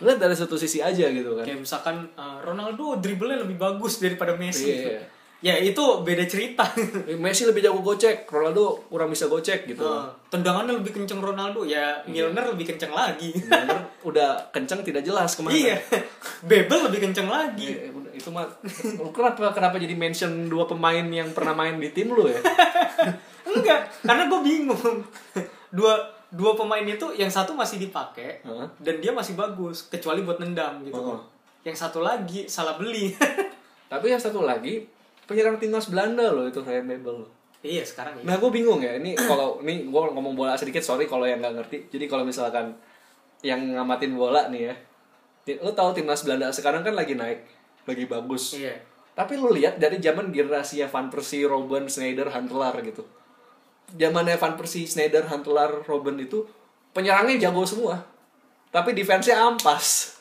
[0.02, 1.46] lihat dari satu sisi aja gitu kan.
[1.46, 4.70] Kayak misalkan uh, Ronaldo dribblenya lebih bagus daripada Messi.
[4.70, 5.21] Iya.
[5.42, 6.62] Ya itu beda cerita.
[7.22, 9.82] Messi lebih jago gocek Ronaldo kurang bisa gocek gitu.
[9.82, 11.66] Uh, tendangannya lebih kenceng Ronaldo.
[11.66, 13.34] Ya Milner lebih kenceng lagi.
[13.50, 15.76] Bener, udah kenceng tidak jelas ke mana iya
[16.50, 17.74] Bebel lebih kenceng lagi.
[17.74, 18.46] Eh, udah, itu mah
[19.02, 22.38] lu kenapa kenapa jadi mention dua pemain yang pernah main di tim lu ya?
[23.50, 24.78] Enggak karena gue bingung.
[25.74, 25.98] Dua
[26.32, 28.70] dua pemain itu yang satu masih dipakai Hah?
[28.80, 31.02] dan dia masih bagus kecuali buat nendang gitu.
[31.02, 31.20] Oh.
[31.62, 33.14] yang satu lagi salah beli.
[33.92, 34.88] Tapi yang satu lagi
[35.32, 37.18] penyerang timnas Belanda loh itu Ryan Babel
[37.64, 41.08] iya sekarang ya nah gue bingung ya ini kalau ini gue ngomong bola sedikit sorry
[41.08, 42.76] kalau yang nggak ngerti jadi kalau misalkan
[43.40, 44.76] yang ngamatin bola nih ya
[45.64, 47.48] lu tahu timnas Belanda sekarang kan lagi naik
[47.88, 53.04] lagi bagus iya tapi lu lihat dari zaman generasinya Van Persie, Robben, Sneijder, Huntelaar gitu.
[53.92, 56.48] Zamannya Van Persie, Sneijder, Huntelaar, Robben itu
[56.96, 58.00] penyerangnya jago semua.
[58.72, 60.16] Tapi defense-nya ampas.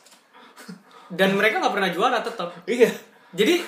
[1.07, 2.51] Dan mereka nggak pernah juara tetap.
[2.67, 2.91] Iya.
[3.31, 3.63] Jadi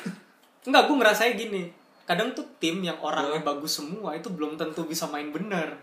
[0.63, 1.63] enggak gue ngerasain gini.
[2.04, 5.76] Kadang tuh tim yang orangnya bagus semua itu belum tentu bisa main bener.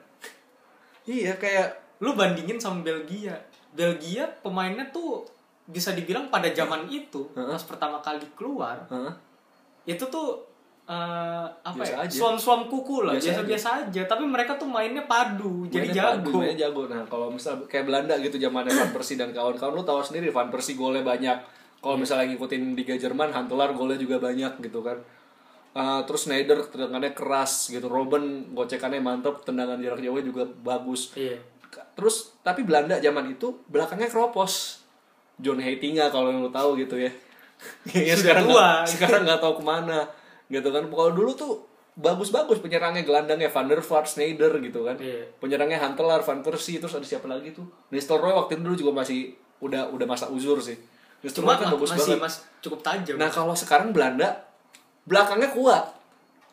[1.04, 1.68] Iya kayak
[2.00, 3.36] Lu bandingin sama Belgia.
[3.70, 5.20] Belgia pemainnya tuh
[5.62, 7.46] bisa dibilang pada zaman itu Heeh.
[7.46, 9.14] pas pertama kali keluar Hah?
[9.86, 10.42] itu tuh
[10.82, 12.16] eh, apa Biasa ya aja.
[12.18, 14.02] suam-suam kuku lah Biasa biasa-biasa aja.
[14.10, 16.82] tapi mereka tuh mainnya padu jadi Mainnya jago bagus, mainnya jago.
[16.90, 20.50] Nah, kalau misal kayak Belanda gitu zamannya Van Persie dan kawan-kawan lu tahu sendiri Van
[20.50, 21.38] Persie golnya banyak.
[21.80, 22.00] Kalau Iya.
[22.00, 25.00] misalnya ngikutin Liga Jerman, Huntelaar golnya juga banyak gitu kan.
[25.70, 27.86] Uh, terus Schneider tendangannya keras gitu.
[27.86, 31.14] Robben gocekannya mantep, tendangan jarak jauhnya juga bagus.
[31.14, 31.38] iya
[31.92, 34.82] Terus tapi Belanda zaman itu belakangnya keropos.
[35.36, 37.08] John Heitinga kalau lu tahu gitu ya.
[37.88, 38.52] ya sekarang tua.
[38.52, 40.04] nggak- sekarang nggak tahu ke mana
[40.48, 40.84] gitu kan.
[40.84, 41.52] Kalau dulu tuh
[41.94, 44.96] bagus-bagus penyerangnya gelandangnya Van der Vaart, Schneider gitu kan.
[44.96, 45.22] Iya.
[45.38, 47.64] Penyerangnya Huntelaar, Van Persie, terus ada siapa lagi tuh?
[47.88, 50.74] Nistelrooy waktu itu dulu juga masih udah udah masa uzur sih.
[51.22, 52.22] Cuma Nistelrooy kan bagus masih banget.
[52.22, 54.28] mas cukup tajam Nah kalau sekarang Belanda
[55.02, 55.84] belakangnya kuat.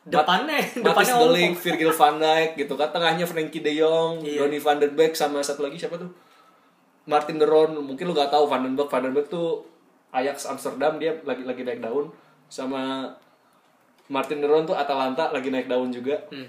[0.04, 1.54] depannya Matis depannya de Ligt, ompong.
[1.62, 4.40] Virgil van Dijk gitu kan tengahnya Frenkie de Jong, Iya.
[4.42, 6.08] Donny van der Beek sama satu lagi siapa tuh?
[7.06, 9.64] Martin de Roon, mungkin lu gak tahu Van den Beek, Van den Beek tuh
[10.10, 12.08] Ajax Amsterdam dia lagi lagi naik daun
[12.46, 13.12] sama
[14.06, 16.16] Martin de Roon tuh Atalanta lagi naik daun juga.
[16.30, 16.48] Hmm.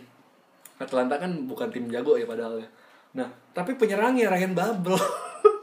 [0.77, 2.69] Atalanta kan bukan tim jago ya padahal ya.
[3.13, 4.95] Nah, tapi penyerangnya Ryan Babel.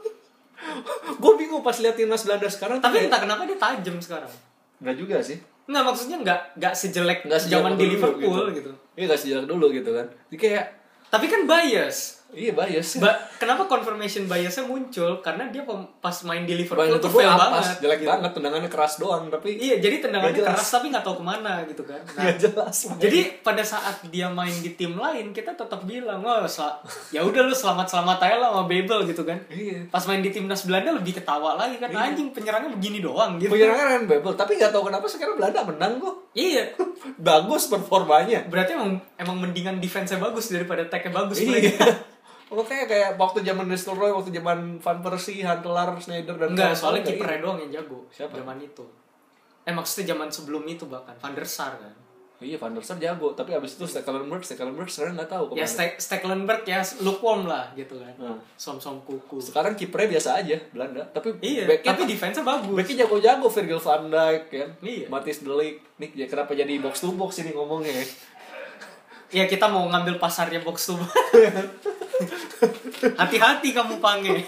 [1.12, 4.32] gue bingung pas lihat timnas Belanda sekarang tapi kayak- entah kenapa dia tajam sekarang
[4.78, 5.38] Nggak juga sih.
[5.64, 8.70] nggak maksudnya nggak nggak sejelek Nggak sejelek zaman waktu di Liverpool gitu.
[8.92, 10.06] Iya nggak sejelek dulu gitu kan.
[10.26, 10.64] Jadi kayak
[11.08, 12.98] tapi kan bias iya bias.
[12.98, 15.62] Ba- kenapa confirmation biasnya muncul karena dia
[16.00, 18.08] pas main di Liverpool tuh fail banget jelek gitu.
[18.08, 21.82] banget, tendangannya keras doang, tapi iya jadi tendangannya keras tapi nggak tahu ke mana gitu
[21.82, 22.76] kan nah, nggak jelas.
[22.98, 27.42] jadi pada saat dia main di tim lain kita tetap bilang wah sel- ya udah
[27.42, 29.86] lu selamat selamat aja lah sama Babel gitu kan Iya.
[29.86, 33.86] pas main di timnas Belanda lebih ketawa lagi kan anjing penyerangnya begini doang gitu Penyerangnya
[33.88, 36.25] Ryan Babel, tapi nggak tahu kenapa sekarang Belanda menang kok.
[36.36, 36.68] Iya
[37.18, 38.44] Bagus performanya.
[38.44, 41.72] berarti emang emang mendingan defense-nya bagus daripada attack-nya bagus Iya.
[42.52, 47.18] Oke kayak waktu zaman Nistelrooy, waktu zaman Van Persie, Huntelaar, Schneider dan Enggak, soalnya kayak
[47.18, 47.42] kipernya gitu.
[47.42, 48.32] doang yang jago Siapa?
[48.36, 48.84] zaman itu.
[49.64, 51.90] Eh maksudnya zaman sebelum itu bahkan Van der Sar kan.
[52.36, 55.54] Iya, Van der Sar jago, tapi abis itu Stekelenburg, Stekelenburg sekarang nggak tahu Ya ke
[55.58, 55.66] mana.
[55.66, 58.12] Ste Stekelenburg ya lukewarm lah gitu kan.
[58.18, 58.36] Nah.
[58.54, 59.40] Som-som kuku.
[59.40, 62.74] Sekarang kipernya biasa aja Belanda, tapi Iya, backnya- tapi defense-nya bagus.
[62.76, 64.68] backnya jago-jago Virgil van Dijk kan.
[64.80, 65.04] Iya.
[65.08, 65.76] Matis de Ligt.
[65.96, 67.90] Nih ya kenapa jadi box to box ini ngomongnya?
[69.26, 71.08] Ya kita mau ngambil pasarnya box to box.
[73.16, 74.44] Hati-hati kamu pange.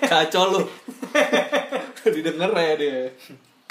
[0.00, 0.60] Kacau lu.
[2.08, 2.98] Didengar ya dia.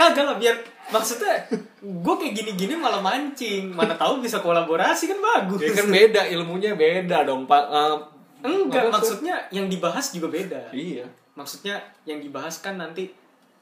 [0.05, 1.33] Kagak lah biar maksudnya
[1.79, 3.69] gue kayak gini-gini malah mancing.
[3.69, 5.59] Mana tahu bisa kolaborasi kan bagus.
[5.59, 7.63] Ya kan beda ilmunya beda dong, Pak.
[7.65, 7.95] Eh,
[8.43, 8.91] Enggak, tuh?
[8.91, 10.67] maksudnya yang dibahas juga beda.
[10.69, 11.07] Iya.
[11.33, 13.09] maksudnya yang dibahas kan nanti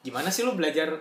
[0.01, 0.91] gimana sih lu belajar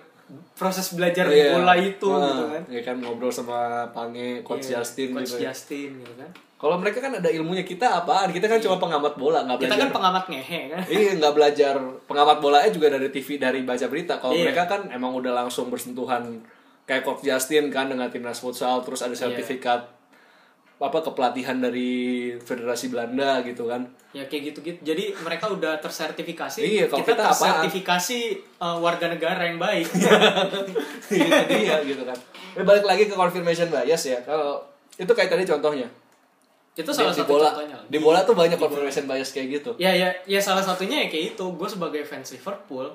[0.53, 1.51] proses belajar Iya.
[1.53, 3.59] bola itu Nah, gitu kan Ya kan ngobrol sama
[3.91, 5.43] Pange, Coach Iya, Justin coach gitu.
[5.43, 5.51] ya.
[5.51, 8.29] Justin gitu kan Kalau mereka kan ada ilmunya kita apaan?
[8.29, 9.81] Kita kan cuma pengamat bola, nggak kita belajar.
[9.81, 14.15] kan pengamat ngehe kan Iya nggak belajar pengamat bolanya juga dari TV dari baca berita.
[14.17, 14.45] Kalau Iya.
[14.45, 16.45] mereka kan emang udah langsung bersentuhan
[16.85, 19.07] kayak Coach Justin kan dengan timnas futsal terus Iya.
[19.07, 19.81] ada sertifikat
[20.77, 21.93] apa kepelatihan dari
[22.37, 23.85] Federasi Belanda gitu kan.
[24.11, 27.37] ya kayak gitu gitu jadi mereka udah tersertifikasi Iya, kalau kita, kita apaan?
[27.63, 28.19] tersertifikasi
[28.59, 29.87] uh, warga negara yang baik
[31.49, 32.19] dia gitu kan.
[32.53, 34.19] Eh, balik lagi ke confirmation bias ya.
[34.21, 34.61] Kalau
[34.93, 35.87] itu kayak tadi contohnya.
[36.73, 39.71] Itu Di, salah di satu bola, contohnya di bola tuh banyak confirmation bias kayak gitu.
[39.77, 42.95] ya ya ya salah satunya ya kayak itu gue sebagai fans Liverpool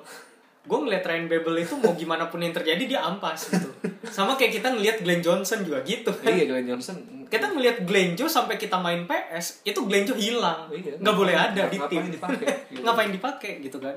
[0.66, 3.70] gue ngeliat Ryan Babel itu mau gimana pun yang terjadi dia ampas gitu
[4.04, 6.96] sama kayak kita ngeliat Glenn Johnson juga gitu kan Iya Glenn Johnson.
[7.26, 10.94] kita ngelihat Glenjo sampai kita main PS itu Glenjo hilang Iya.
[10.96, 12.80] nggak boleh ada di Ngapain tim dipakai, gitu.
[12.84, 13.94] ngapain dipakai gitu kan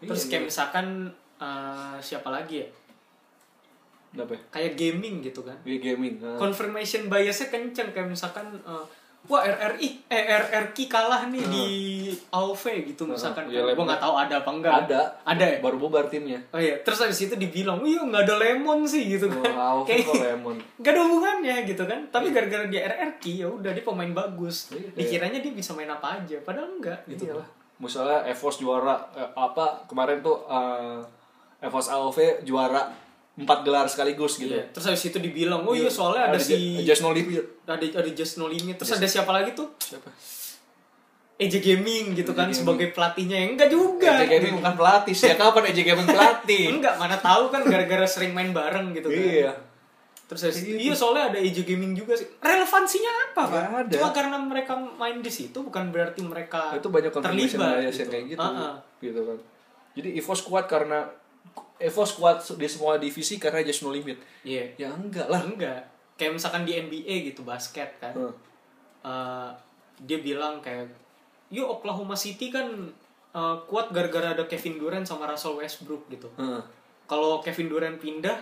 [0.00, 0.48] terus Iya, kayak iya.
[0.48, 0.86] misalkan
[1.38, 2.68] eh, siapa lagi ya
[4.16, 4.32] Apa?
[4.32, 4.40] ya?
[4.50, 6.18] kayak gaming gitu kan Di gaming.
[6.18, 6.34] Nah.
[6.34, 8.84] confirmation biasnya kenceng kayak misalkan eh,
[9.28, 11.66] wah RRI eh RRQ kalah nih di
[12.32, 13.44] AOV gitu misalkan.
[13.52, 14.74] Iya, gue nggak tahu ada apa enggak.
[14.88, 15.00] Ada.
[15.22, 15.58] ada ya?
[15.60, 16.40] Baru bubar timnya.
[16.50, 19.52] oh iya terus habis itu dibilang iya nggak ada lemon sih gitu kan.
[19.52, 20.56] Wow, kayak kok lemon.
[20.82, 22.00] Gak ada hubungannya gitu kan.
[22.08, 24.72] Tapi gara-gara dia RRQ ya udah dia pemain bagus.
[24.72, 27.28] Iya, dikiranya dia bisa main apa aja padahal enggak gitu.
[27.28, 27.48] Iyalah.
[27.78, 30.98] Misalnya Evos juara eh, apa kemarin tuh eh,
[31.62, 33.07] Evos AOV juara
[33.38, 34.50] empat gelar sekaligus gitu.
[34.50, 34.66] Iya.
[34.68, 37.38] terus habis itu dibilang oh iya soalnya ada, si Just No Limit.
[37.64, 40.10] ada ada Just No Limit terus ada siapa lagi tuh Siapa?
[41.38, 42.58] EJ Gaming gitu kan Gaming.
[42.58, 45.30] sebagai pelatihnya yang enggak juga EJ Gaming bukan pelatih sih.
[45.30, 46.62] Ya kapan EJ Gaming pelatih?
[46.74, 49.52] enggak mana tahu kan gara-gara sering main bareng gitu kan Iya.
[50.26, 53.92] terus habis itu- iya soalnya ada EJ Gaming juga sih relevansinya apa pak ada.
[53.94, 58.42] cuma karena mereka main di situ bukan berarti mereka itu banyak terlibat yang kayak gitu
[58.42, 58.74] Ah, ah.
[58.98, 59.38] gitu kan
[59.94, 61.06] jadi EVOS kuat karena
[61.78, 64.18] EVOS kuat di semua divisi karena just no limit.
[64.42, 64.66] Iya.
[64.76, 65.40] Ya enggak lah.
[65.40, 65.86] Enggak.
[66.14, 68.10] Kayak misalkan di NBA gitu basket kan.
[68.12, 68.34] Hmm.
[69.00, 69.50] Eh,
[70.00, 70.90] dia bilang kayak
[71.48, 72.66] yuk Oklahoma City kan
[73.30, 76.26] eh, kuat gara-gara ada Kevin Durant sama Russell Westbrook gitu.
[76.36, 76.62] Heeh.
[77.06, 78.36] kalau Kevin Durant pindah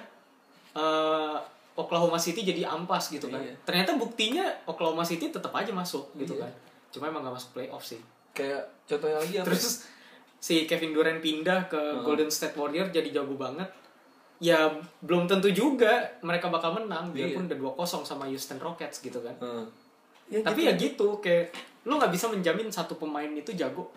[0.72, 1.36] eh,
[1.74, 3.36] Oklahoma City jadi ampas gitu kan.
[3.38, 3.52] Iya.
[3.62, 6.48] ternyata buktinya Oklahoma City tetap aja masuk gitu Iya.
[6.48, 6.52] kan.
[6.88, 8.00] Cuma emang gak masuk playoff sih.
[8.32, 9.84] Kayak contohnya lagi apa terus
[10.40, 13.66] si Kevin Durant pindah ke Golden State Warriors jadi jago banget.
[14.36, 14.68] Ya
[15.00, 19.36] belum tentu juga mereka bakal menang biarpun udah 2-0 sama Houston Rockets gitu kan.
[19.40, 19.66] Heeh.
[20.26, 21.54] ya, tapi ya gitu kayak
[21.86, 23.88] lo nggak bisa menjamin satu pemain itu jago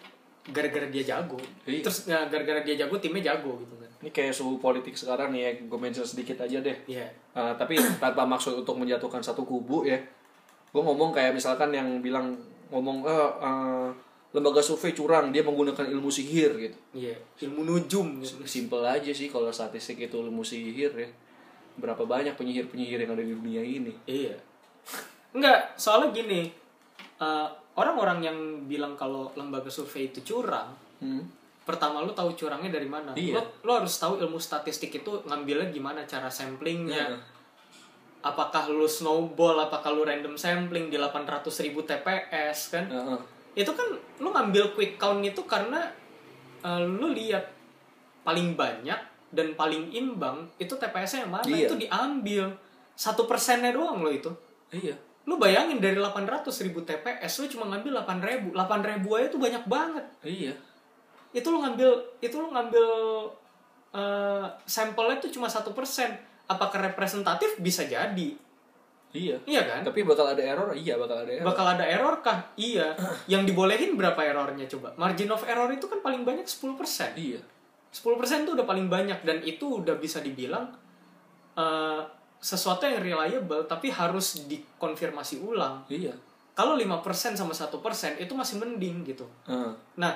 [0.49, 1.37] gara-gara dia jago.
[1.67, 1.83] Iya.
[1.83, 3.89] terus ya, gara-gara dia jago timnya jago gitu kan.
[3.99, 6.77] Ini kayak suhu politik sekarang nih ya gue mention sedikit aja deh.
[6.87, 7.09] Iya.
[7.35, 9.99] Uh, tapi tanpa maksud untuk menjatuhkan satu kubu ya
[10.69, 12.37] gue ngomong kayak misalkan yang bilang
[12.69, 13.89] ngomong "Ah, uh,
[14.29, 18.45] lembaga survei curang dia menggunakan ilmu sihir gitu iya ilmu nujum gitu.
[18.45, 21.09] simple aja sih kalau statistik itu ilmu sihir ya
[21.79, 24.35] berapa banyak penyihir-penyihir yang ada di dunia ini Iya.
[25.31, 26.51] Enggak, soalnya gini.
[27.19, 30.71] eh, orang-orang yang bilang kalau lembaga survei itu curang,
[31.03, 31.19] hmm.
[31.67, 33.11] pertama lu tahu curangnya dari mana?
[33.11, 33.35] Iya.
[33.39, 37.15] Lo, lo harus tahu ilmu statistik itu ngambilnya gimana cara samplingnya.
[37.15, 37.19] Iya.
[38.23, 42.87] Apakah lu snowball, apakah lu random sampling di 800 ribu TPS kan?
[42.87, 43.19] Heeh.
[43.53, 43.87] Itu kan
[44.19, 45.89] lu ngambil quick count itu karena
[46.61, 47.45] eh, lu lihat
[48.21, 51.67] paling banyak dan paling imbang itu TPS-nya yang mana Iya.
[51.69, 52.49] itu diambil.
[52.93, 54.29] Satu persennya doang lo itu.
[54.69, 54.97] Iya.
[55.23, 58.47] Lu bayangin dari 800 ribu TPS lu cuma ngambil 8 ribu.
[58.51, 60.05] 8 ribu aja tuh banyak banget.
[60.25, 60.53] Iya.
[61.31, 62.87] Itu lu ngambil itu lu ngambil
[63.93, 66.13] eh, sampelnya tuh cuma satu persen.
[66.49, 67.61] Apakah representatif?
[67.61, 68.33] Bisa jadi
[69.15, 69.37] iya.
[69.45, 69.81] Iya kan?
[69.81, 70.69] Tapi bakal ada error?
[70.73, 71.47] Iya bakal ada error.
[71.49, 72.39] Bakal ada error kah?
[72.55, 72.93] Iya.
[73.31, 74.93] Yang dibolehin berapa errornya coba?
[74.97, 76.77] Margin of error itu kan paling banyak 10%
[77.17, 77.41] iya.
[77.89, 80.69] 10% tuh udah paling banyak dan itu udah bisa dibilang
[81.57, 82.01] eh,
[82.37, 85.83] sesuatu yang reliable tapi harus dikonfirmasi ulang.
[85.89, 86.13] Iya.
[86.53, 87.71] Kalau 5% sama 1%
[88.19, 89.25] itu masih mending gitu.
[89.47, 89.71] Heeh.
[89.97, 90.13] Nah,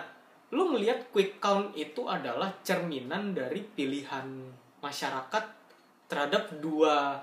[0.53, 4.27] lu ngelihat quick count itu adalah cerminan dari pilihan
[4.83, 5.43] masyarakat
[6.05, 7.17] terhadap dua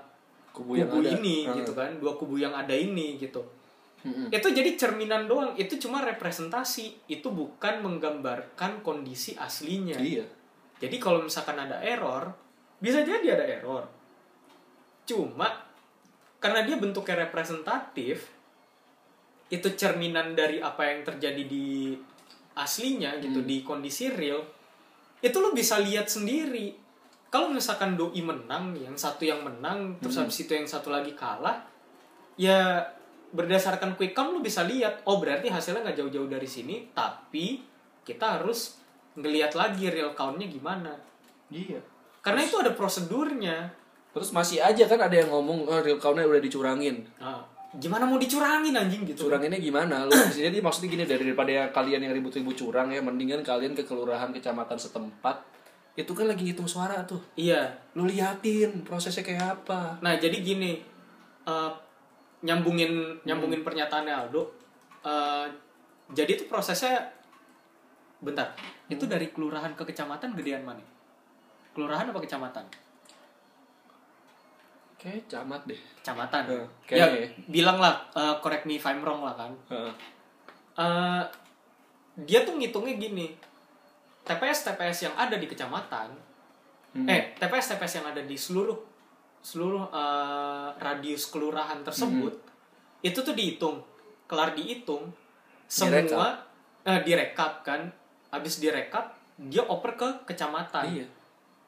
[0.51, 1.55] kubu kubu, yang ada ini Heeh.
[1.63, 3.41] gitu kan, dua kubu yang ada ini gitu.
[4.01, 4.33] Mm-mm.
[4.33, 10.01] Itu jadi cerminan doang, itu cuma representasi, itu bukan menggambarkan kondisi aslinya.
[10.01, 10.25] iya
[10.81, 12.33] Jadi kalau misalkan ada error,
[12.81, 13.85] bisa jadi ada error.
[15.05, 15.69] Cuma
[16.41, 18.25] karena dia bentuknya representatif,
[19.53, 21.93] itu cerminan dari apa yang terjadi di
[22.57, 24.41] aslinya gitu di kondisi real,
[25.21, 26.73] itu lo bisa lihat sendiri.
[27.31, 31.63] Kalau misalkan doi menang, yang satu yang menang, terus habis itu yang satu lagi kalah,
[32.35, 32.83] ya
[33.31, 37.63] berdasarkan quick count lo bisa lihat, oh berarti hasilnya nggak jauh-jauh dari sini, tapi
[38.03, 38.75] kita harus
[39.15, 40.91] ngelihat lagi real countnya gimana.
[41.47, 41.79] iya
[42.19, 43.79] Karena itu ada prosedurnya.
[44.11, 47.39] terus masih aja kan ada yang ngomong oh, real count-nya udah dicurangin Nah,
[47.79, 49.31] gimana mau dicurangin anjing gitu?
[49.31, 53.87] curanginnya gimana lu jadi maksudnya gini daripada kalian yang ribut-ribut curang ya mendingan kalian ke
[53.87, 55.39] kelurahan kecamatan setempat
[55.91, 57.67] itu kan lagi ngitung suara tuh Iya.
[57.93, 60.79] lu liatin prosesnya kayak apa Nah, jadi gini.
[61.41, 61.71] eh,
[62.41, 64.43] nyambungin nyambungin pernyataannya Aldo.
[65.01, 65.45] eh,
[66.11, 66.99] jadi itu prosesnya
[68.19, 68.53] bentar.
[68.87, 70.83] Itu dari kelurahan ke kecamatan gedean mana?
[71.73, 72.65] Kelurahan apa kecamatan?
[74.95, 76.43] kayak camat deh Kecamatan.
[76.45, 77.25] Eh, ya, ya.
[77.49, 79.49] bilang lah, eh, correct me if I'm wrong lah kan.
[79.67, 79.93] Heeh.
[80.77, 81.23] Eh,
[82.21, 83.33] dia tuh ngitungnya gini.
[84.21, 86.09] TPS TPS yang ada di kecamatan,
[86.91, 87.07] Hmm.
[87.07, 88.75] eh TPS TPS yang ada di seluruh
[89.41, 92.51] seluruh eh, radius kelurahan tersebut, Hmm.
[93.01, 93.81] itu tuh dihitung,
[94.27, 95.09] kelar dihitung,
[95.65, 96.45] semua
[96.81, 97.89] eh, direkap kan,
[98.29, 100.85] habis direkap dia oper ke kecamatan.
[100.91, 101.05] iya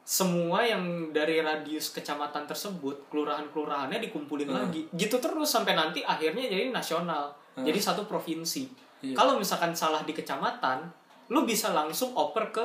[0.04, 4.58] Semua yang dari radius kecamatan tersebut, kelurahan-kelurahannya dikumpulin Hmm.
[4.60, 7.64] lagi, gitu terus sampai nanti akhirnya jadi nasional, Hmm.
[7.64, 8.68] jadi satu provinsi.
[9.00, 9.16] Iya.
[9.16, 10.84] Kalau misalkan salah di kecamatan,
[11.32, 12.64] lu bisa langsung oper ke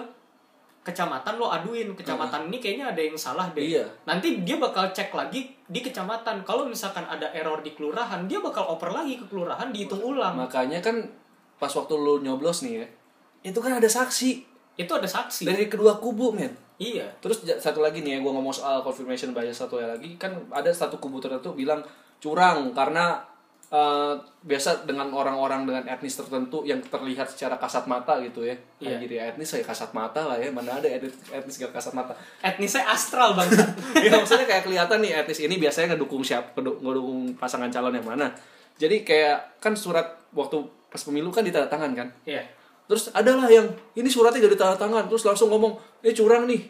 [0.83, 3.61] kecamatan lo aduin kecamatan ini kayaknya ada yang salah deh.
[3.61, 3.85] Iya.
[4.09, 6.41] Nanti dia bakal cek lagi di kecamatan.
[6.49, 10.33] Kalau misalkan ada error di kelurahan, dia bakal oper lagi ke kelurahan dihitung ulang.
[10.33, 11.05] makanya kan
[11.59, 12.87] pas waktu lu nyoblos nih ya
[13.51, 14.47] itu kan ada saksi
[14.79, 15.43] Itu ada saksi.
[15.43, 17.11] dari kedua kubu men Iya.
[17.19, 20.71] Terus satu lagi nih ya, gue ngomong soal confirmation bias satu ya lagi kan ada
[20.71, 21.83] satu kubu tertentu bilang
[22.23, 23.19] curang karena
[23.69, 24.15] eh,
[24.49, 28.57] biasa dengan orang-orang dengan etnis tertentu yang terlihat secara kasat mata gitu ya.
[28.81, 28.97] Iya.
[29.05, 30.49] Jadi etnis saya kasat mata lah ya.
[30.49, 32.17] Mana ada etnis, etnis gak kasat mata.
[32.41, 33.49] Etnisnya astral bang.
[34.05, 38.09] ya maksudnya kayak kelihatan nih etnis ini biasanya ngedukung siapa ngedu- ngedukung pasangan calon yang
[38.09, 38.33] mana.
[38.79, 42.09] Jadi kayak kan surat waktu pas pemilu kan ditanda tangan kan.
[42.25, 42.47] Iya.
[42.89, 46.65] Terus adalah yang ini suratnya gak ditanda tangan, terus langsung ngomong, ini curang nih.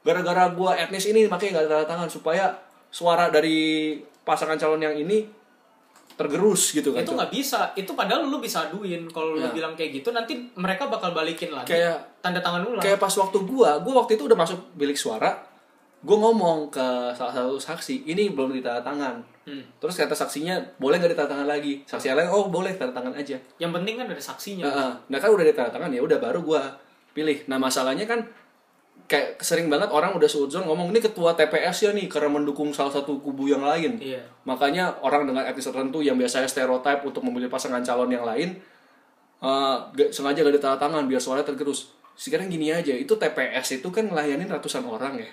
[0.00, 2.56] Gara-gara gua etnis ini makanya gak ditanda tangan supaya
[2.88, 5.39] suara dari pasangan calon yang ini
[6.20, 7.00] tergerus gitu kan.
[7.00, 9.48] itu nggak bisa itu padahal lu bisa aduin kalau lu Ya.
[9.50, 13.38] bilang kayak gitu nanti mereka bakal balikin lagi Kayak tanda tangan ulang kayak pas waktu
[13.42, 15.40] gua, gua waktu itu udah masuk bilik suara,
[16.00, 19.16] gua ngomong ke salah satu saksi, ini belum ditanda tangan.
[19.42, 19.64] Hmm.
[19.76, 21.80] Terus kata saksinya, boleh nggak ditanda tangan lagi?
[21.82, 23.40] Saksi lain, oh boleh tanda tangan aja.
[23.56, 26.60] yang penting kan ada saksinya Nah, nah kan udah ditanda tangan ya udah baru gua
[27.10, 27.42] pilih.
[27.46, 28.20] Nah masalahnya kan
[29.10, 32.88] kayak sering banget orang udah seuzon ngomong ini ketua TPS ya nih karena mendukung salah
[32.90, 33.98] satu kubu yang lain.
[33.98, 38.54] iya Makanya orang dengan etnis tertentu yang biasanya stereotip untuk memilih pasangan calon yang lain
[39.40, 41.90] eh, gak- sengaja gak ditanda tangan biar suaranya tergerus.
[42.12, 45.30] Sekarang gini aja, itu TPS itu kan ngelayanin ratusan orang ya.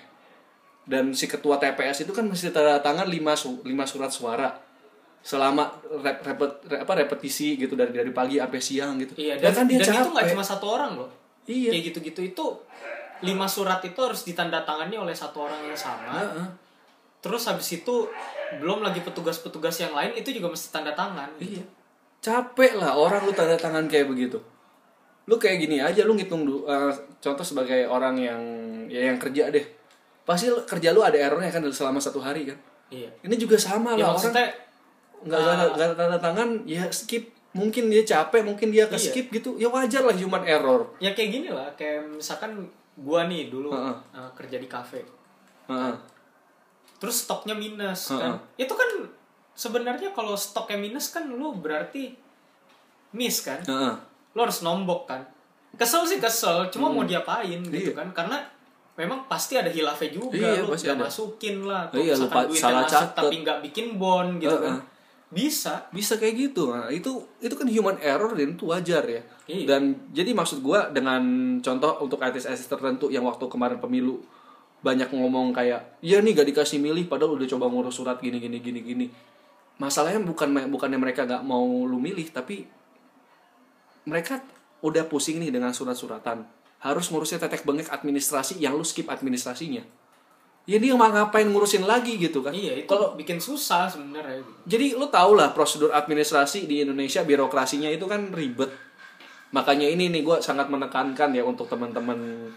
[0.82, 4.48] Dan si ketua TPS itu kan mesti tanda tangan 5 su- lima surat suara
[5.20, 9.12] selama rep, repet, re- apa repetisi gitu dari dari pagi sampai siang gitu.
[9.14, 10.32] iya Ya dan, kan dia dan itu nggak capek.
[10.32, 11.10] cuma satu orang loh
[11.44, 11.70] Iya.
[11.70, 12.44] kayak gitu-gitu itu
[13.20, 16.46] lima surat itu harus ditanda tangani oleh satu orang yang sama Heeh.
[17.18, 18.06] terus habis itu
[18.56, 21.64] belum lagi petugas-petugas yang lain itu juga mesti tanda tangan Iya.
[22.18, 24.42] Capek lah orang lu tanda tangan kayak begitu.
[25.24, 28.42] Lu kayak gini aja lu ngitung du, eh, contoh sebagai orang yang
[28.86, 29.62] ya yang kerja deh.
[30.24, 32.58] Pasti kerja lu ada errornya kan selama satu hari kan.
[32.90, 34.46] iya Ini juga sama ya lah orang maksudnya
[35.20, 37.30] nggak nggak nggak tanda tangan ya skip.
[37.54, 39.04] Mungkin dia capek, mungkin dia ke Iya.
[39.08, 39.54] skip gitu.
[39.56, 40.90] Ya wajar lah human error.
[40.98, 42.66] ya kayak gini lah kayak misalkan
[42.98, 43.96] gua nih dulu Heeh.
[44.12, 45.00] uh, kerja di kafe
[45.66, 45.94] Heeh.
[46.96, 48.18] terus stoknya minus Heeh.
[48.20, 48.90] kan itu kan
[49.52, 52.14] sebenarnya kalau stoknya minus kan lu berarti
[53.10, 53.94] miss kan Heeh.
[54.32, 55.22] lu harus nombok kan
[55.72, 57.96] kesel sih kesel cuma mau diapain gitu Iya.
[57.96, 58.38] kan karena
[58.94, 61.06] memang pasti ada hilafnya juga Iya, lu pasti nggak ada.
[61.06, 63.14] masukin lah atau Iya, lupa- duitnya salah masuk catet.
[63.16, 64.80] tapi nggak bikin bon gitu kan Heeh.
[65.28, 65.88] Bisa.
[65.92, 66.72] Bisa kayak gitu.
[66.72, 69.22] Nah, itu itu kan human error dan itu wajar ya.
[69.48, 69.64] Iya.
[69.64, 71.24] dan jadi maksud gua dengan
[71.64, 74.20] contoh untuk artis-artis tertentu yang waktu kemarin pemilu
[74.84, 78.60] banyak ngomong kayak iya nih gak dikasih milih padahal udah coba ngurus surat gini gini
[78.60, 79.06] gini gini.
[79.80, 82.68] Masalahnya bukan bukannya mereka gak mau lu milih tapi
[84.04, 84.44] mereka
[84.84, 86.44] udah pusing nih dengan surat-suratan.
[86.84, 89.82] Harus ngurusnya tetek bengek administrasi yang lu skip administrasinya
[90.68, 94.52] ya dia mau ngapain ngurusin lagi gitu kan iya itu kalau bikin susah sebenarnya gitu.
[94.68, 98.68] jadi lu tau lah prosedur administrasi di Indonesia birokrasinya itu kan ribet.
[99.48, 102.52] Makanya ini nih gue sangat menekankan ya untuk teman-teman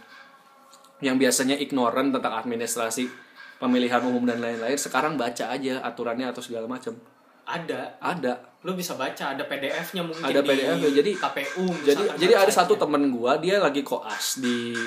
[1.00, 3.08] yang biasanya ignoran tentang administrasi
[3.64, 4.76] pemilihan umum dan lain-lain.
[4.76, 6.92] Sekarang baca aja aturannya atau segala macam.
[7.42, 8.38] ada Ada.
[8.62, 10.92] lu bisa baca ada PDF-nya mungkin Ada PDF -nya.
[10.94, 14.78] Jadi- KPU Jadi jadi ada satu temen gue dia lagi koas di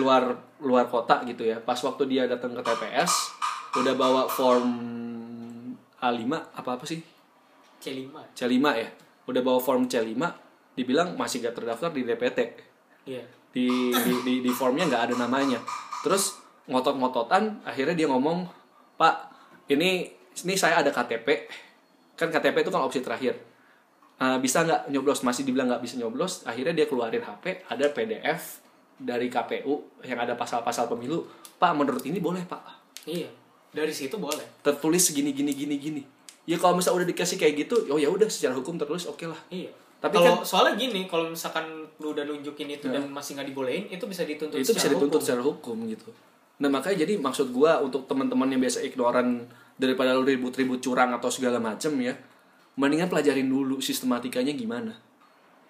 [0.00, 1.60] luar luar kota gitu ya.
[1.60, 3.12] Pas waktu dia datang ke TPS
[3.76, 4.68] udah bawa form
[6.00, 7.00] A5 apa apa sih?
[7.82, 8.88] C5 C5 ya.
[9.28, 10.16] Udah bawa form C5
[10.72, 12.38] dibilang masih gak terdaftar di DPT
[13.04, 13.20] iya.
[13.52, 15.60] Di di di, di formnya nggak ada namanya.
[16.00, 18.48] Terus ngotot-ngototan akhirnya dia ngomong
[18.96, 19.28] pak
[19.68, 20.08] ini
[20.46, 21.28] ini saya ada KTP
[22.16, 23.36] kan KTP itu kan opsi terakhir.
[24.16, 25.20] Eh, bisa nggak nyoblos?
[25.20, 28.61] Masih dibilang nggak bisa nyoblos akhirnya dia keluarin HP ada PDF
[29.02, 31.26] dari KPU yang ada pasal-pasal pemilu
[31.58, 32.62] pak menurut ini boleh pak?
[33.06, 33.28] Iya.
[33.72, 34.42] Dari situ boleh.
[34.62, 36.02] Tertulis gini gini gini gini.
[36.46, 39.38] Ya kalau misalnya udah dikasih kayak gitu oh ya udah secara hukum tertulis oke lah.
[39.50, 39.70] Iya.
[40.02, 43.84] Tapi kalau kan- soalnya gini kalau misalkan lu udah nunjukin itu dan masih nggak dibolehin
[43.86, 45.26] itu bisa dituntut itu bisa secara dituntut hukum.
[45.26, 46.08] secara hukum gitu.
[46.58, 49.46] Nah makanya jadi maksud gua untuk teman-teman yang biasa ignoran
[49.78, 52.18] daripada lu ribut-ribut curang atau segala macem ya
[52.74, 54.96] mendingan pelajarin dulu sistematikanya gimana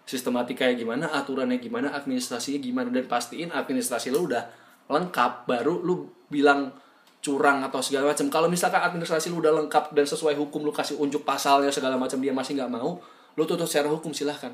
[0.02, 4.42] sistematikanya gimana aturannya gimana administrasinya gimana dan pastiin administrasi lu udah
[4.90, 6.74] lengkap baru lu bilang
[7.22, 10.98] curang atau segala macam kalau misalkan administrasi lu udah lengkap dan sesuai hukum lu kasih
[10.98, 12.98] unjuk pasalnya segala macam dia masih nggak mau
[13.38, 14.50] lu tutup secara hukum silahkan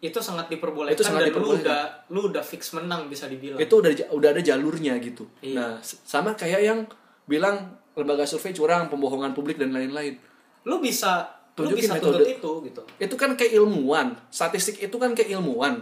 [0.00, 1.60] itu sangat diperbolehkan Itu sangat dan diperbolehkan.
[1.60, 1.82] lu udah
[2.12, 5.24] lu udah fix menang bisa dibilang itu udah udah ada jalurnya gitu.
[5.40, 5.56] Iya.
[5.56, 6.84] Nah, sama kayak yang
[7.24, 10.20] bilang lembaga survei curang, pembohongan publik dan lain-lain.
[10.66, 12.24] lu bisa Tunjukin bisa metode.
[12.28, 14.12] itu gitu Itu kan keilmuan.
[14.28, 15.80] Statistik itu kan keilmuan.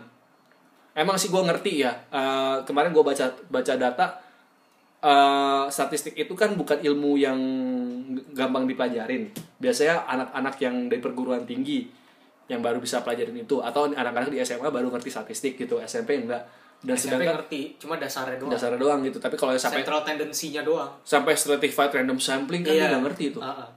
[0.94, 1.90] Emang sih gue ngerti ya.
[2.08, 4.06] eh, kemarin gue baca baca data
[5.00, 7.36] eh, statistik itu kan bukan ilmu yang
[8.30, 9.28] gampang dipelajarin.
[9.58, 11.90] Biasanya anak-anak yang dari perguruan tinggi
[12.44, 15.80] yang baru bisa pelajarin itu atau anak-anak di SMA baru ngerti statistik gitu.
[15.80, 16.44] SMP enggak.
[16.78, 19.16] Dan SMP sedangkan ngerti cuma dasarnya doang dasarnya doang gitu.
[19.16, 22.88] Tapi kalau sampai central tendensinya doang sampai stratified random sampling kan dia Iya.
[22.92, 23.40] udah ngerti itu.
[23.40, 23.68] Ah, ah.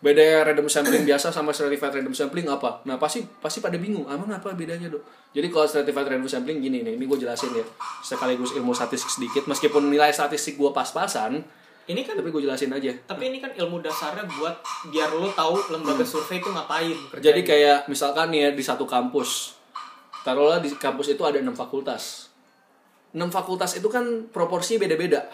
[0.00, 2.80] Beda random sampling biasa sama stratified random sampling apa?
[2.88, 5.04] Nah pasti pasti pada bingung, emang apa bedanya dok?
[5.36, 7.64] Jadi kalau stratified random sampling gini nih, ini gue jelasin ya
[8.00, 9.44] sekaligus ilmu statistik sedikit.
[9.44, 11.44] Meskipun nilai statistik gue pas-pasan,
[11.84, 12.92] Ini kan tapi gue jelasin aja.
[13.02, 14.62] tapi ini kan ilmu dasarnya buat
[14.94, 17.18] biar lo tahu lembaga survei itu ngapain kerjanya.
[17.18, 17.24] Hmm.
[17.26, 19.58] Jadi kayak misalkan nih ya di satu kampus,
[20.22, 22.30] taruhlah di kampus itu ada enam fakultas.
[23.10, 25.26] Enam fakultas itu kan proporsi beda-beda.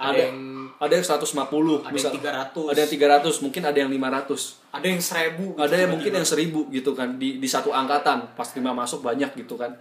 [0.00, 0.38] Ada, Ada yang
[0.80, 2.24] ada yang 150, ada misal, yang
[2.56, 4.72] 300, ada yang 300, mungkin ada yang 500.
[4.72, 8.48] ada yang 1000 ada yang mungkin yang seribu gitu kan di di satu angkatan pas
[8.56, 9.76] lima masuk banyak gitu kan.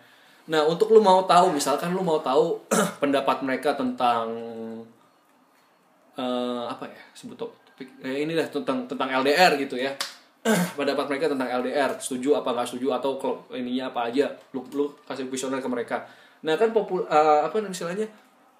[0.52, 2.60] Nah untuk lu mau tahu misalkan lu mau tahu
[3.02, 4.28] pendapat mereka tentang
[6.20, 9.96] eh, apa ya sebut top- topik eh, ini lah tentang tentang LDR gitu ya.
[10.78, 14.92] Pendapat mereka tentang LDR setuju apa nggak setuju atau kalau ininya apa aja lu lu
[15.08, 16.04] kasih kuesioner ke mereka.
[16.44, 18.12] Nah kan popul eh, apa istilahnya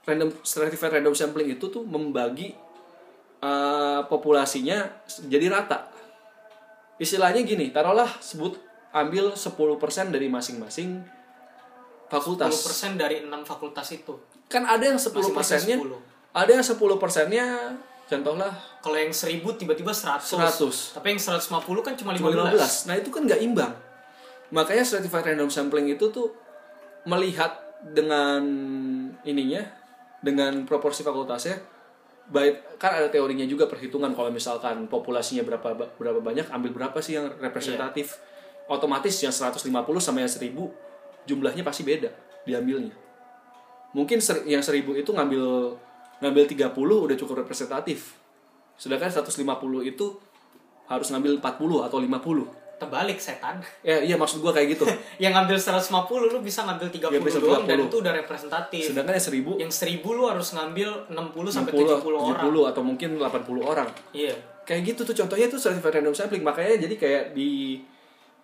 [0.10, 2.58] random stratified random sampling itu tuh membagi
[3.40, 4.90] eh, populasinya
[5.30, 5.88] jadi rata.
[7.00, 8.60] Istilahnya gini taruhlah sebut
[8.92, 11.06] ambil 10% dari masing-masing
[12.10, 12.52] fakultas.
[12.52, 14.18] 10% dari 6 fakultas itu.
[14.50, 16.34] Kan ada yang 10 Masing-masing persennya 10.
[16.34, 17.46] ada yang 10 persennya
[18.10, 18.52] contohlah
[18.82, 20.98] kalau yang 1000 tiba-tiba 100 100.
[20.98, 23.74] tapi yang 150 kan cuma 15, cuma 15 nah itu kan nggak imbang.
[24.50, 26.34] Makanya stratified random sampling itu tuh
[27.06, 27.54] melihat
[27.86, 28.42] dengan
[29.24, 29.62] ininya
[30.20, 31.80] dengan proporsi fakultasnya
[32.30, 37.18] baik kan ada teorinya juga perhitungan kalau misalkan populasinya berapa berapa banyak ambil berapa sih
[37.18, 38.22] yang representatif.
[38.70, 39.66] Otomatis yang 150
[39.98, 40.54] sama yang 1000
[41.26, 42.14] jumlahnya pasti beda
[42.46, 42.94] diambilnya.
[43.98, 45.74] Mungkin ser- yang 1000 itu ngambil
[46.22, 48.14] ngambil 30 udah cukup representatif.
[48.78, 50.22] Sedangkan 150 itu
[50.86, 52.46] harus ngambil 40 atau 50
[52.80, 53.60] terbalik setan.
[53.84, 54.88] Ya iya maksud gua kayak gitu.
[55.24, 57.92] Yang ngambil 150 lu bisa ngambil 30 Ya, bisa doang dan 30.
[57.92, 58.84] itu udah representatif.
[58.90, 62.44] Sedangkan yang 1000 yang 1000 lu harus ngambil 60 sampai 60 70 orang.
[62.48, 63.90] 70 atau mungkin 80 orang.
[64.16, 64.34] Iya.
[64.64, 66.42] Kayak gitu tuh contohnya tuh certified random sampling.
[66.42, 67.84] Makanya jadi kayak di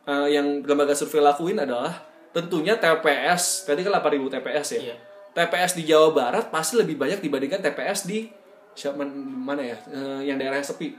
[0.03, 1.95] eh, yang lembaga survei lakuin adalah
[2.29, 4.81] tentunya TPS tadi kan 8000 TPS ya?
[4.91, 4.95] Iya.
[5.35, 8.27] TPS di Jawa Barat pasti lebih banyak dibandingkan TPS di
[8.75, 9.77] siapa mana ya?
[9.87, 10.91] Eh, yang daerah sepi.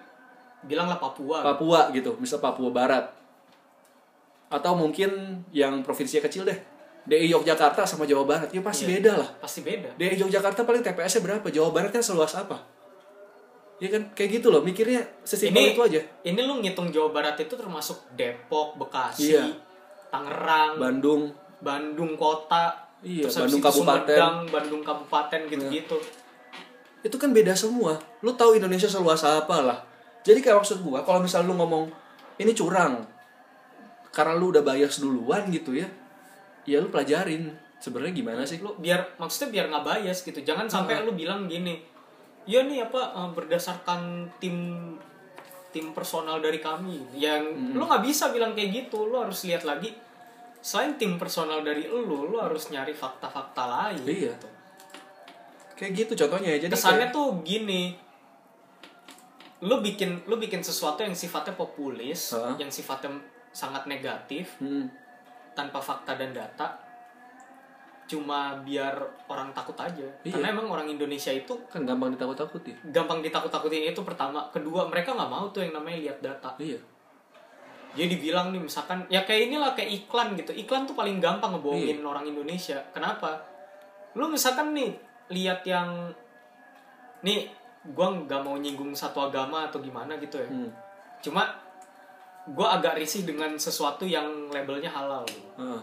[0.64, 1.45] Bilanglah Papua.
[1.45, 3.05] Papua gitu misal Papua Barat
[4.47, 5.11] atau mungkin
[5.51, 6.59] yang provinsi kecil deh.
[7.07, 8.51] DI Yogyakarta sama Jawa Barat.
[8.51, 8.99] Ya pasti Iya.
[8.99, 9.28] beda lah.
[9.38, 9.94] Pasti beda.
[9.94, 11.47] DI Yogyakarta paling TPS-nya berapa?
[11.47, 12.59] Jawa Barat kan seluas apa?
[13.78, 14.03] Ya kan?
[14.11, 14.64] Kayak gitu loh.
[14.64, 16.01] Mikirnya sesimpel itu aja.
[16.24, 19.47] ini lu ngitung Jawa Barat itu termasuk Depok Bekasi Iya.
[20.09, 21.30] Tangerang Bandung.
[21.57, 24.07] Bandung kota Iya, terus Bandung itu Kabupaten.
[24.09, 25.97] Sumedang Bandung Kabupaten gitu-gitu.
[27.03, 27.94] Itu kan beda semua.
[28.18, 29.78] Lu tahu Indonesia seluas apa lah.
[30.20, 31.86] Jadi kayak maksud gua kalau misal lu ngomong
[32.36, 33.07] ini curang
[34.16, 35.84] karena lu udah bias duluan gitu ya
[36.64, 37.52] ya lu pelajarin.
[37.76, 38.56] Sebenarnya gimana sih?
[38.64, 40.40] Lu biar maksudnya biar nggak bias gitu.
[40.40, 41.76] Jangan sampai lu bilang gini
[42.48, 44.56] ya nih apa eh, berdasarkan tim
[45.70, 47.12] tim personal dari kami.
[47.12, 49.04] Yang lu nggak bisa bilang kayak gitu.
[49.04, 49.92] Lu harus lihat lagi
[50.64, 54.32] selain tim personal dari lu lu harus nyari fakta-fakta lain Iya.
[54.34, 54.48] gitu.
[55.76, 56.56] kayak gitu contohnya.
[56.56, 57.82] Ya jadi kesannya kayak- tuh gini
[59.60, 62.60] lu bikin lu bikin sesuatu yang sifatnya populis Heeh.
[62.60, 63.12] yang sifatnya
[63.57, 64.84] sangat negatif Hmm,
[65.52, 66.76] tanpa fakta dan data
[68.07, 68.94] cuma biar
[69.26, 70.07] orang takut aja.
[70.22, 70.30] Iya.
[70.30, 72.70] karena emang orang Indonesia itu kan gampang ditakut-takuti.
[72.86, 74.46] gampang ditakut-takutin itu pertama.
[74.48, 76.54] Kedua mereka nggak mau tuh yang namanya lihat data.
[76.57, 76.78] Iya.
[77.96, 80.54] Jadi dibilang nih misalkan ya kayak inilah kayak iklan gitu.
[80.54, 82.07] Iklan tuh paling gampang ngebohongin Iya.
[82.07, 82.78] orang Indonesia.
[82.92, 83.42] Kenapa?
[84.14, 84.94] Lu misalkan nih
[85.26, 86.14] lihat yang
[87.20, 87.50] nih
[87.90, 90.46] gua nggak mau nyinggung satu agama atau gimana gitu ya.
[90.46, 90.70] Hmm,
[91.18, 91.42] cuma
[92.49, 95.51] gua agak risih dengan sesuatu yang labelnya halal gitu.
[95.57, 95.82] heeh.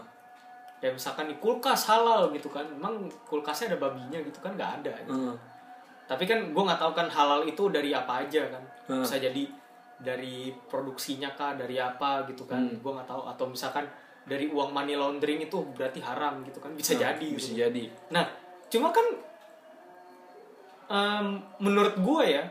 [0.76, 4.92] kayak misalkan nih kulkas halal gitu kan emang kulkasnya ada babinya gitu kan nggak ada
[5.00, 5.12] gitu.
[5.12, 5.36] heeh.
[6.04, 9.00] tapi kan gue nggak tahu kan halal itu dari apa aja kan Hmm.
[9.00, 9.48] bisa jadi
[9.96, 12.76] dari produksinya kah dari apa gitu kan Hmm.
[12.76, 13.88] gue nggak tahu atau misalkan
[14.24, 17.60] dari uang money laundering itu berarti haram gitu kan bisa Nah, jadi bisa gitu.
[17.62, 18.24] jadi nah
[18.68, 19.04] cuma kan
[20.86, 21.26] em,
[21.58, 22.44] menurut gue ya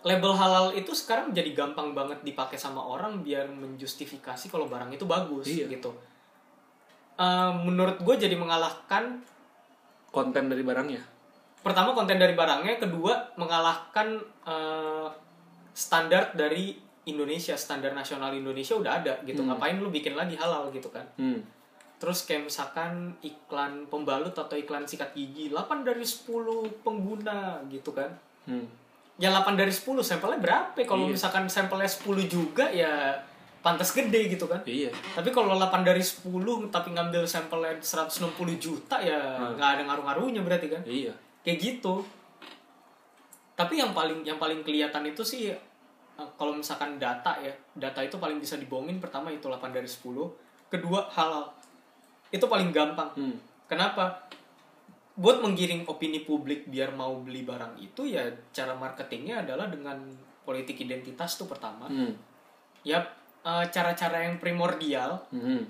[0.00, 5.04] label halal itu sekarang jadi gampang banget dipakai sama orang biar menjustifikasi kalau barang itu
[5.04, 5.66] bagus Iya.
[5.68, 5.90] gitu
[7.16, 9.18] Em, menurut gue jadi mengalahkan
[10.08, 11.02] konten dari barangnya
[11.58, 15.08] pertama konten dari barangnya kedua mengalahkan eh,
[15.72, 19.50] standar dari Indonesia standar nasional Indonesia udah ada gitu Hmm.
[19.50, 21.42] ngapain lu bikin lagi halal gitu kan hmm.
[21.98, 26.30] terus kayak misalkan iklan pembalut atau iklan sikat gigi 8 dari 10
[26.78, 28.14] pengguna gitu kan
[28.46, 28.64] Hmm.
[29.18, 30.78] Ya 8 dari 10 sampelnya berapa?
[30.80, 31.14] Kalau Iya.
[31.14, 33.18] misalkan sampelnya 10 juga ya
[33.58, 34.62] pantas gede gitu kan.
[34.62, 34.94] Iya.
[35.12, 39.58] Tapi kalau 8 dari 10 tapi ngambil sampelnya 160 juta ya Hmm.
[39.58, 40.82] nggak ada ngaruh-ngaruhnya berarti kan.
[40.82, 41.12] Iya.
[41.42, 42.06] Kayak gitu.
[43.54, 45.58] Tapi yang paling yang paling kelihatan itu sih eh,
[46.34, 50.30] kalau misalkan data ya data itu paling bisa dibohongin pertama itu 8 dari 10
[50.68, 51.50] kedua halal.
[52.28, 53.10] Itu paling gampang.
[53.14, 53.36] Hmm.
[53.66, 54.24] kenapa
[55.18, 58.22] buat menggiring opini publik biar mau beli barang itu ya
[58.54, 59.98] cara marketingnya adalah dengan
[60.46, 62.14] politik identitas tuh pertama Hmm.
[62.86, 63.02] ya
[63.44, 65.66] cara-cara yang primordial Hmm.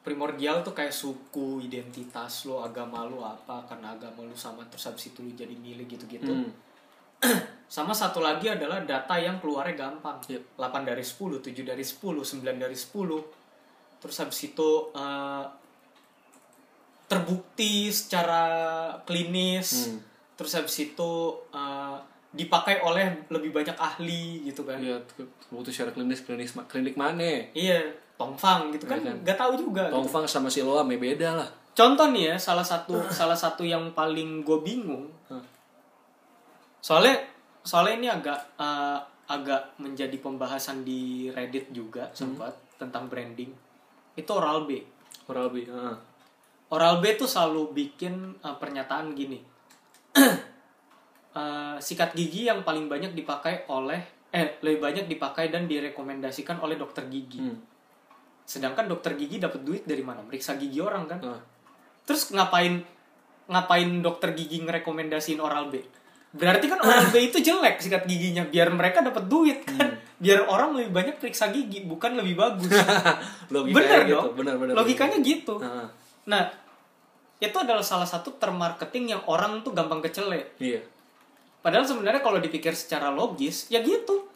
[0.00, 5.10] primordial tuh kayak suku identitas lo agama lo apa karena agama lo sama terus habis
[5.10, 6.50] itu lo jadi milik gitu-gitu Hmm.
[7.66, 10.54] sama satu lagi adalah data yang keluarnya gampang Yep.
[10.54, 13.24] 8 dari 10 7 dari 10 9 dari 10
[13.98, 15.44] terus habis itu eh,
[17.16, 18.44] terbukti secara
[19.02, 19.98] klinis Hmm.
[20.34, 21.12] terus habis itu
[21.50, 21.96] eh,
[22.30, 24.98] dipakai oleh lebih banyak ahli gitu kan Iya,
[25.48, 27.22] butuh secara klinis klinis klinik mana?
[27.52, 27.78] iya
[28.14, 29.16] tongfang gitu kan Iya kan.
[29.22, 29.94] nggak tahu juga gitu.
[29.96, 31.48] Tongfang sama Siloam ya beda lah.
[31.72, 35.06] contoh nih ya salah satu salah satu yang paling gue bingung
[36.80, 37.16] soalnya
[37.62, 43.48] soalnya ini agak eh, agak menjadi pembahasan di Reddit juga sempat tentang branding
[44.14, 44.84] itu Oral B
[45.24, 45.64] Oral B.
[45.64, 45.96] heeh.
[46.74, 49.38] Oral B tuh selalu bikin eh, pernyataan gini
[51.34, 53.98] Eh, sikat gigi yang paling banyak dipakai oleh
[54.30, 57.58] eh lebih banyak dipakai dan direkomendasikan oleh dokter gigi Hmm.
[58.44, 61.42] sedangkan dokter gigi dapat duit dari mana meriksa gigi orang kan Nah,
[62.06, 62.78] Terus ngapain
[63.46, 65.82] ngapain dokter gigi ngerekomendasiin oral B?
[66.30, 69.90] Berarti kan oral B itu jelek sikat giginya biar mereka dapat duit kan.
[70.14, 72.70] Biar orang lebih banyak periksa gigi bukan lebih bagus.
[73.54, 74.14] logikanya bener gitu.
[74.14, 74.30] dong.
[74.38, 74.74] Benar benar.
[74.78, 75.58] Logikanya gitu.
[75.58, 75.86] Heeh.
[76.24, 76.42] Nah,
[77.38, 80.54] itu adalah salah satu term marketing yang orang tuh gampang kecele.
[80.58, 80.80] Iya.
[81.60, 84.28] Padahal sebenarnya kalau dipikir secara logis, ya gitu.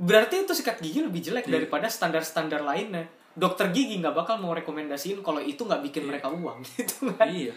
[0.00, 1.60] Berarti itu sikat gigi lebih jelek Iya.
[1.60, 3.06] daripada standar-standar lainnya.
[3.34, 7.26] Dokter gigi nggak bakal mau rekomendasiin kalau itu nggak bikin mereka uang gitu kan.
[7.26, 7.54] Iya.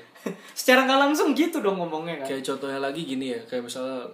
[0.53, 2.33] Secara nggak langsung gitu dong ngomongnya kan.
[2.33, 4.05] Kayak contohnya lagi gini ya, kayak misalnya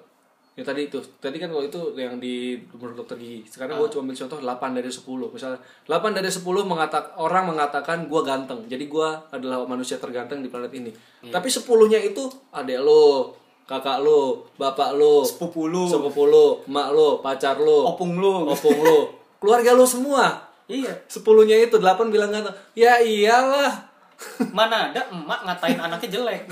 [0.54, 3.42] yang tadi itu, tadi kan kalau itu yang di menurut dokter gigi.
[3.50, 5.02] Sekarang gue cuma ambil contoh 8 dari 10.
[5.34, 8.62] Misalnya 8 dari 10 mengatak orang mengatakan gue ganteng.
[8.70, 10.94] Jadi gue adalah manusia terganteng di planet ini.
[11.34, 13.34] Tapi 10-nya itu adek lo,
[13.66, 18.46] kakak lo, bapak lo, Sepupu lu, sepupu lo, emak lo, pacar lo, opung lu.
[18.46, 19.10] opung lo,
[19.42, 20.38] keluarga lo semua.
[20.70, 20.94] Iya.
[21.10, 22.54] Sepuluhnya itu delapan bilang ganteng.
[22.78, 23.90] Ya iyalah.
[24.56, 26.46] Mana ada emak ngatain anaknya jelek.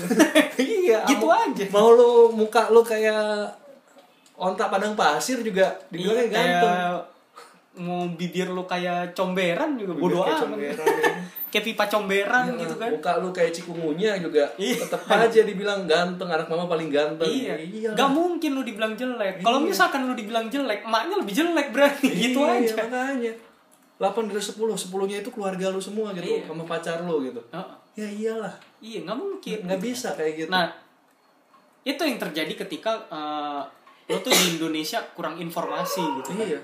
[0.58, 1.06] iya.
[1.06, 1.70] gitu aja.
[1.70, 3.61] Mau lu muka lu kayak
[4.42, 6.66] ontak padang pasir juga dibilangnya Iya, ganteng.
[6.66, 6.94] kayak
[7.74, 10.44] mau bibir lu kayak comberan juga bodo amat.
[10.44, 11.12] comberan, ya.
[11.50, 12.90] kayak pipa comberan Iya, gitu kan.
[12.90, 14.76] Muka lu kayak cikungunya juga Iya.
[14.78, 17.28] tetap aja dibilang ganteng, anak mama paling ganteng.
[17.28, 17.54] Iya.
[17.92, 19.40] Gak mungkin lu dibilang jelek.
[19.40, 19.66] Kalau Iya.
[19.68, 22.08] misalkan lu dibilang jelek, emaknya lebih jelek berarti.
[22.10, 22.74] gitu Iya, aja.
[22.82, 23.32] makanya.
[23.96, 26.42] 8 dari 10, 10-nya itu keluarga lu semua gitu, Iya.
[26.44, 27.38] sama pacar lu gitu.
[27.48, 27.76] Heeh.
[27.94, 28.54] Ya iyalah.
[28.80, 29.58] Iya, nggak mungkin.
[29.62, 30.50] Nggak bisa kayak gitu.
[30.50, 30.66] Nah,
[31.82, 33.62] itu yang terjadi ketika eh,
[34.12, 36.36] lo tuh di Indonesia kurang informasi gitu.
[36.36, 36.44] kan.
[36.44, 36.60] iya.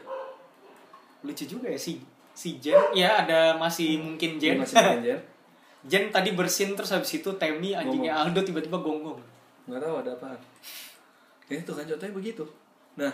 [1.25, 2.05] Lucu juga ya si
[2.37, 2.77] si Jen.
[2.93, 4.61] Ya ada masih mungkin Jen.
[4.61, 5.19] Masih pengen
[5.89, 9.19] Jen tadi bersin terus habis itu Temi anjingnya Aldo tiba-tiba gonggong.
[9.69, 10.41] nggak tahu ada apaan
[11.49, 12.45] ya itu kan contohnya begitu
[12.97, 13.13] nah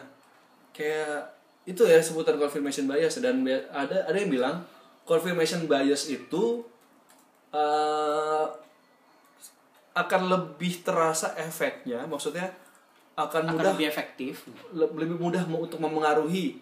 [0.74, 3.42] kayak itu ya sebutan confirmation bias dan
[3.74, 4.62] ada ada yang bilang
[5.02, 6.62] confirmation bias itu
[7.54, 8.46] eh,
[9.94, 12.50] akan lebih terasa efeknya maksudnya
[13.14, 14.42] akan Akan mudah lebih efektif.
[14.70, 16.58] le- lebih mudah mu- untuk memengaruhi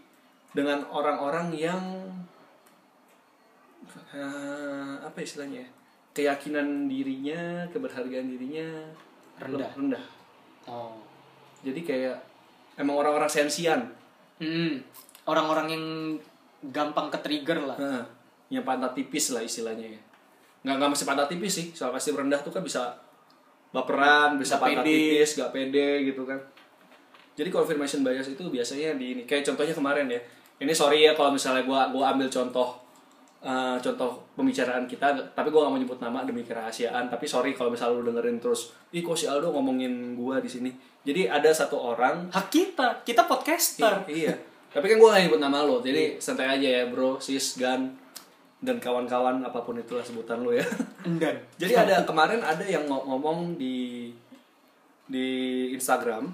[0.53, 1.81] dengan orang-orang yang
[4.13, 5.69] eh, apa istilahnya ya?
[6.13, 8.69] keyakinan dirinya keberhargaan dirinya
[9.41, 9.73] Rendah.
[9.73, 10.05] rendah
[10.63, 10.95] Oh.
[11.61, 12.17] jadi kayak
[12.77, 13.89] emang orang-orang sensian
[14.37, 14.83] Hmm.
[15.23, 15.85] Orang-orang yang
[16.67, 17.79] gampang ke trigger lah.
[17.79, 18.03] nah,
[18.49, 20.01] yang pantat tipis lah istilahnya ya
[20.63, 22.91] nggak nggak mesti pantat tipis sih soal pasti rendah tuh kan bisa
[23.73, 24.93] baperan bisa pantat pede.
[24.93, 26.39] tipis nggak pede gitu kan.
[27.33, 29.23] Jadi confirmation bias itu biasanya di ini.
[29.25, 30.21] Kayak contohnya kemarin ya.
[30.61, 32.77] Ini sorry ya kalau misalnya gua gua ambil contoh
[33.43, 37.09] eh, contoh pembicaraan kita tapi gua nggak mau nyebut nama demi kerahasiaan.
[37.09, 40.71] Tapi sorry kalau misalnya lu dengerin terus ih kok si Aldo ngomongin gua di sini?
[41.03, 44.07] Jadi ada satu orang Hak kita, kita podcaster.
[44.07, 44.37] iya
[44.73, 45.85] tapi kan gua nggak nyebut nama lo.
[45.85, 47.21] Jadi santai aja ya bro.
[47.21, 47.93] Sis gan
[48.63, 50.63] dan kawan-kawan apa pun itulah sebutan lu ya
[51.21, 54.09] Dan jadi ada kemarin ada yang ngo- ngomong di
[55.05, 55.27] di
[55.75, 56.31] Instagram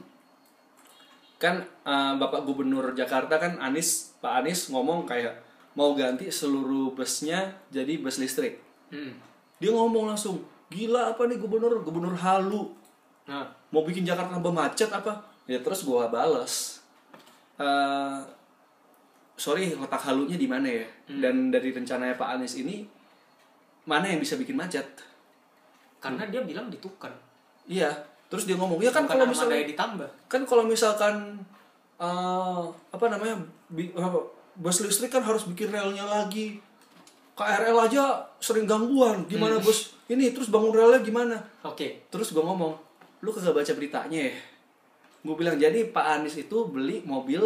[1.38, 5.40] kan eh, Bapak Gubernur Jakarta kan Anies Pak Anies ngomong kayak
[5.78, 8.58] mau ganti seluruh busnya jadi bus listrik.
[8.90, 9.14] Hmm.
[9.62, 10.42] Dia ngomong langsung,
[10.74, 12.74] gila apa nih gubernur gubernur halu
[13.28, 15.20] Nah, mau bikin Jakarta tambah macet apa?
[15.44, 16.80] Ya terus gua bales.
[17.60, 18.18] eh
[19.38, 20.84] sorry letak halunya di mana ya?
[21.06, 22.82] Dan dari rencananya Pak Anies ini
[23.86, 24.84] mana yang bisa bikin macet?
[25.98, 27.10] karena dia bilang ditukar.
[27.66, 27.90] Iya.
[28.30, 30.06] Terus dia ngomong, ya kan kalau misalnya ditambah.
[30.30, 31.42] kan kalau misalkan
[31.98, 32.62] eh,
[32.94, 33.34] apa namanya
[33.66, 34.14] bi- apa,
[34.54, 36.62] bus listrik kan harus bikin relnya lagi
[37.34, 42.06] KRL aja sering gangguan gimana bos ini terus bangun relnya gimana Oke.
[42.10, 42.74] terus gue ngomong
[43.22, 44.34] lu kagak baca beritanya ya
[45.22, 47.42] gue bilang jadi Pak Anies itu beli mobil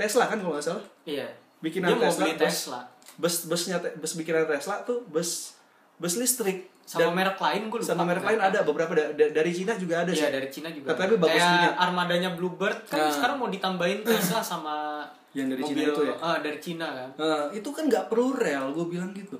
[0.00, 1.28] Tesla kan kalau nggak salah Iya.
[1.60, 2.80] bikinan Dia mau Tesla, beli bus- Tesla.
[3.14, 5.52] bus busnya bus bikinan Tesla tuh bus
[5.96, 7.86] bus listrik Sama Dan merek lain gue lupa.
[7.86, 10.68] sama merek lain ada beberapa da- da- dari Cina juga ada Iya sih dari Cina
[10.68, 10.90] juga.
[10.90, 11.70] Tapi bagus Kayak punya.
[11.78, 13.12] armadanya Bluebird kan Nah.
[13.12, 16.14] sekarang mau ditambahin Tesla sama Yang dari mobil, Cina itu ya?
[16.18, 17.08] ah, dari Cina kan.
[17.14, 19.38] Nah, itu kan nggak perlu rel gue bilang gitu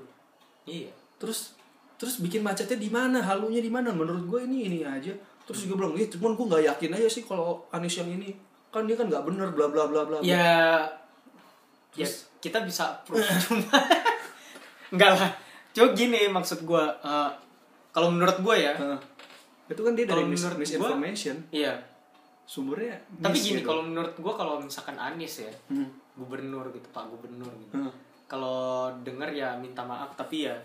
[0.63, 0.95] Iya.
[1.17, 1.57] terus
[1.93, 5.11] terus bikin macetnya di mana halunya di mana menurut gue ini ini aja
[5.43, 8.31] terus gue bilang iya cuman gue nggak yakin aja sih kalau Anies yang ini
[8.71, 10.87] kan dia kan nggak bener bla bla bla bla bla." Ya
[11.93, 12.07] ya
[12.39, 13.67] kita bisa proof cuma
[14.89, 15.31] enggak lah.
[15.71, 17.29] Cuma gini maksud gua eh,
[17.91, 18.99] kalau menurut gua ya, Nah,
[19.67, 21.75] itu kan dia dari mis menurut gua- misinformation iya.
[22.43, 23.67] sumbernya Tapi gini gitu.
[23.69, 25.87] kalau menurut gua kalau misalkan Anies ya, Hmm.
[26.13, 27.75] gubernur gitu, Pak Gubernur gitu.
[27.77, 27.91] Hmm.
[28.25, 28.59] Kalau
[29.01, 30.55] denger ya minta maaf tapi ya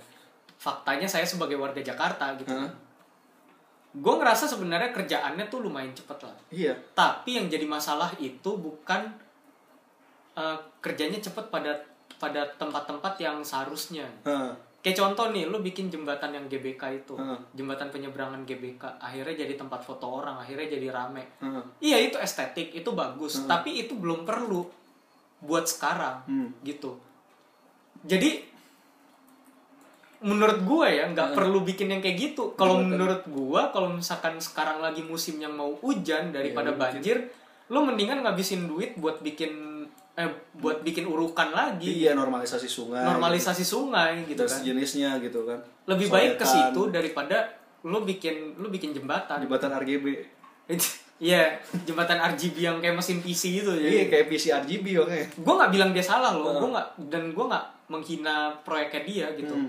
[0.57, 2.50] faktanya saya sebagai warga Jakarta gitu.
[2.50, 2.70] Hah?
[3.97, 6.36] Gue ngerasa sebenarnya kerjaannya tuh lumayan cepet lah.
[6.51, 9.09] iya Tapi yang jadi masalah itu bukan
[10.34, 11.72] eh, kerjanya cepet pada
[12.16, 14.05] pada tempat-tempat yang seharusnya.
[14.22, 14.53] Hah.
[14.80, 17.40] Kayak contoh nih, lu bikin jembatan yang GBK itu, Hmm.
[17.53, 21.26] jembatan penyeberangan GBK, akhirnya jadi tempat foto orang, akhirnya jadi rame.
[21.40, 21.64] Hah.
[21.80, 24.62] Iya itu estetik, itu bagus, tapi itu belum perlu
[25.40, 26.49] buat sekarang, Hmm.
[26.62, 26.94] gitu.
[28.01, 28.47] Jadi
[30.18, 32.52] menurut gua ya nggak perlu bikin yang kayak gitu.
[32.52, 36.98] Kalau menurut gua, kalau misalkan sekarang lagi musim yang mau hujan daripada mungkin.
[36.98, 37.16] banjir,
[37.66, 39.74] lu mendingan ngabisin duit buat bikin
[40.14, 44.56] eh buat bikin urukan lagi, iya normalisasi sungai normalisasi sungai gitu, gitu dan kan.
[44.56, 47.52] sejenisnya gitu kan Lebih baik ke situ daripada
[47.82, 49.36] lu bikin lu bikin jembatan.
[49.38, 50.06] jembatan RGB
[51.16, 53.88] Iya, jembatan RGB yang kayak mesin PC gitu ya.
[53.88, 56.60] iya kayak PC RGB oke gue nggak bilang dia salah loh Heeh.
[56.60, 59.68] gue nggak dan gue nggak menghina proyeknya dia gitu Hmm.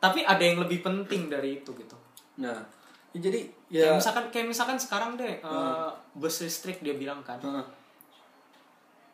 [0.00, 1.96] Tapi ada yang lebih penting dari itu gitu.
[2.40, 2.80] Nah
[3.10, 7.38] ya jadi kayak ya misalkan kayak misalkan sekarang deh eh, bus listrik dia bilang kan.
[7.42, 7.66] Heeh.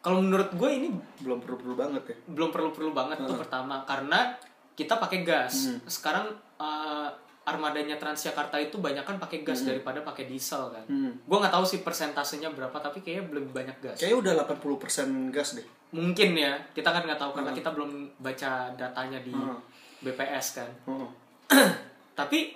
[0.05, 2.17] kalau menurut gue ini belum perlu perlu banget ya.
[2.31, 4.39] belum perlu perlu banget tuh pertama karena
[4.79, 5.73] kita pakai gas.
[5.73, 5.81] Hmm.
[5.89, 6.27] sekarang
[6.63, 7.09] eh,
[7.47, 10.85] armadanya Transjakarta itu banyak kan pakai gas daripada pakai diesel kan.
[10.87, 11.11] Hmm.
[11.17, 13.99] gue nggak tahu sih persentasenya berapa tapi kayaknya lebih banyak gas.
[13.99, 15.67] Kayaknya udah 80% gas deh.
[15.95, 19.59] Mungkin ya kita kan nggak tahu karena kita belum baca datanya di Hmm.
[20.01, 21.11] BPS kan Heeh.
[22.19, 22.53] tapi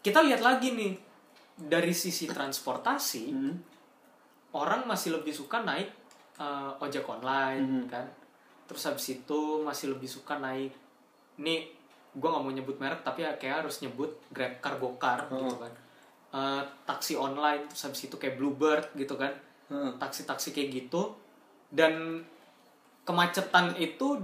[0.00, 0.92] kita lihat lagi nih
[1.56, 3.56] dari sisi transportasi Hmm.
[4.52, 5.88] orang masih lebih suka naik
[6.36, 7.86] eh, ojek online Hmm.
[7.86, 8.06] kan
[8.64, 10.72] terus habis itu masih lebih suka naik
[11.36, 11.68] nih
[12.10, 15.40] gue nggak mau nyebut merek tapi ya kayak harus nyebut grab car go car Hmm.
[15.40, 15.72] gitu kan
[16.34, 19.30] Eh, taksi online terus habis itu kayak bluebird gitu kan
[19.70, 19.94] Heeh.
[19.96, 21.14] taksi-taksi kayak gitu
[21.70, 22.26] dan
[23.02, 24.18] kemacetan itu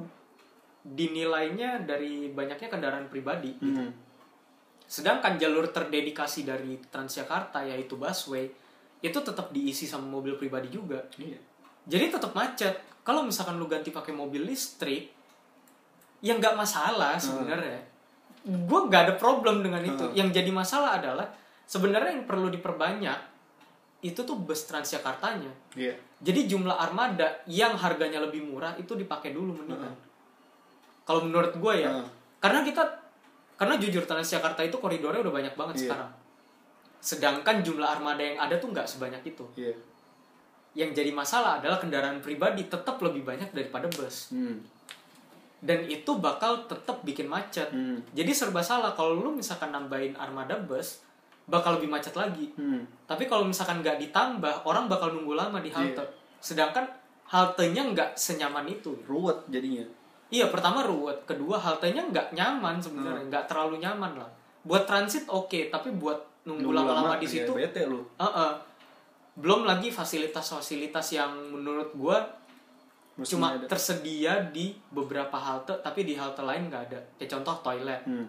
[0.81, 3.93] dinilainya dari banyaknya kendaraan pribadi Hmm.
[4.91, 8.51] sedangkan jalur terdedikasi dari Transjakarta yaitu busway
[9.01, 11.01] itu tetap diisi sama mobil pribadi juga.
[11.17, 11.39] Iya.
[11.87, 12.75] Jadi tetap macet.
[13.07, 15.09] Kalau misalkan lu ganti pakai mobil listrik
[16.21, 17.81] ya nggak masalah sebenarnya.
[18.45, 20.05] Gue nggak ada problem dengan itu.
[20.05, 20.17] Hmm.
[20.17, 21.29] yang jadi masalah adalah
[21.65, 23.31] sebenarnya yang perlu diperbanyak
[24.01, 25.53] itu tuh bus Transjakartanya.
[25.77, 25.95] Iya.
[26.21, 30.10] Jadi jumlah armada yang harganya lebih murah itu dipakai dulu mendingan.
[31.05, 32.07] Kalau menurut gue ya, Heeh.
[32.39, 32.83] karena kita
[33.61, 35.83] karena jujur Transjakarta itu koridornya udah banyak banget Iya.
[35.85, 36.11] sekarang.
[37.01, 39.45] Sedangkan jumlah armada yang ada tuh nggak sebanyak itu.
[39.57, 39.73] iya
[40.73, 44.31] Yang jadi masalah adalah kendaraan pribadi tetap lebih banyak daripada bus.
[44.33, 44.63] Hmm.
[45.61, 47.69] Dan itu bakal tetap bikin macet.
[47.69, 48.01] Hmm.
[48.17, 51.05] Jadi serba salah kalau lu misalkan nambahin armada bus
[51.51, 52.49] bakal lebih macet lagi.
[52.57, 52.87] Hmm.
[53.05, 56.01] Tapi kalau misalkan nggak ditambah, orang bakal nunggu lama di halte.
[56.01, 56.07] Iya.
[56.41, 56.87] Sedangkan
[57.29, 58.95] haltenya nggak senyaman itu.
[59.05, 59.85] ruwet jadinya
[60.31, 62.85] Iya, pertama ruwet, kedua haltenya nggak nyaman Hmm.
[62.87, 64.31] sebenarnya, nggak terlalu nyaman lah.
[64.63, 68.53] Buat transit oke, tapi buat nunggu lama-lama lama, di ya, situ, bete lu uh-uh.
[69.37, 72.17] belum lagi fasilitas-fasilitas yang menurut gua
[73.21, 73.67] Mestinya cuma ada.
[73.69, 77.01] tersedia di beberapa halte, tapi di halte lain nggak ada.
[77.21, 78.03] Kayak contoh toilet.
[78.09, 78.25] Hmm.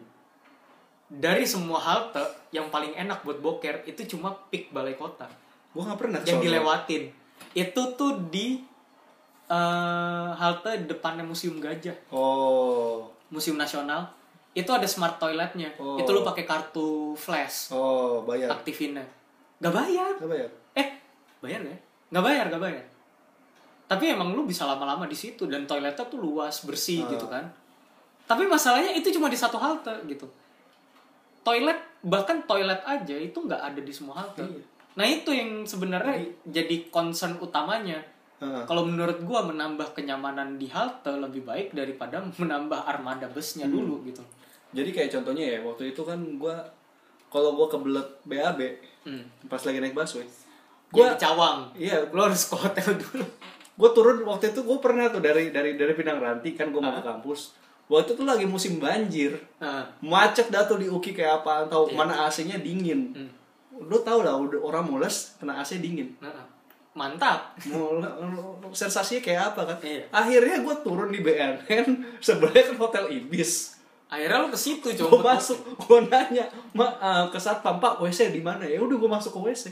[1.08, 5.28] Dari semua halte, yang paling enak buat boker itu cuma pik balai kota.
[5.72, 6.48] gua nggak pernah yang soalnya.
[6.52, 7.04] dilewatin
[7.56, 8.60] itu tuh di
[9.52, 11.96] eh, halte depannya museum gajah.
[12.10, 13.04] Oh.
[13.28, 14.08] Museum nasional.
[14.52, 15.72] Itu ada smart toiletnya.
[15.80, 15.96] Oh.
[15.96, 17.72] itu lu pakai kartu flash.
[17.72, 18.52] Oh bayar.
[18.52, 19.04] Aktifinnya.
[19.60, 20.14] Nggak bayar.
[20.24, 20.50] Bayar?
[20.76, 20.88] Eh
[21.40, 21.80] bayar nggak ya?
[22.12, 22.86] nggak bayar nggak bayar.
[23.88, 27.12] Tapi emang lu bisa lama-lama di situ dan toiletnya tuh luas bersih Ah.
[27.12, 27.44] gitu kan.
[28.28, 30.28] Tapi masalahnya itu cuma di satu halte gitu.
[31.44, 34.44] Toilet bahkan toilet aja itu nggak ada di semua halte.
[34.44, 34.64] Iya.
[34.92, 38.04] nah itu yang sebenarnya jadi concern utamanya
[38.42, 38.64] Heeh.
[38.66, 43.76] kalau menurut gua menambah kenyamanan di halte lebih baik daripada menambah armada busnya Hmm.
[43.78, 44.22] dulu gitu
[44.72, 46.56] Jadi kayak contohnya ya, waktu itu kan gua
[47.28, 48.60] kalau gua kebelet BAB
[49.04, 49.46] hmm.
[49.46, 50.26] pas lagi naik busway.
[50.90, 53.26] gua Gua cawang iya, lo harus ke hotel dulu
[53.72, 56.92] gue turun waktu itu gue pernah tuh dari dari dari Pinang Ranti kan gue mau
[56.92, 57.56] ke kampus
[57.88, 61.96] waktu itu lagi musim banjir nah, macet dah tuh di UKI kayak apa tahu Iya.
[61.98, 63.30] mana AC-nya dingin hmm.
[63.88, 66.30] lu tau lah orang mules kena AC dingin nah,
[66.92, 67.56] mantap.
[68.72, 69.78] Sensasinya kayak apa kan?
[69.80, 70.04] Iya.
[70.12, 71.88] akhirnya gue turun di BNN
[72.26, 73.80] sebenarnya kan hotel Ibis.
[74.12, 75.40] Akhirnya lo ke situ gue coba.
[75.40, 76.44] masuk gue nanya
[76.76, 78.68] ma eh, ke satpam pak WC di mana?
[78.68, 79.64] Ya udah gue masuk ke WC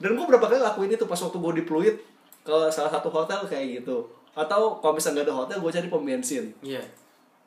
[0.00, 1.96] dan gue berapa kali lakuin itu pas waktu gue di Pluit
[2.40, 4.06] ke salah satu hotel kayak gitu.
[4.32, 6.54] Atau kalau misalnya nggak ada hotel gue cari pom bensin.
[6.62, 6.80] Iya.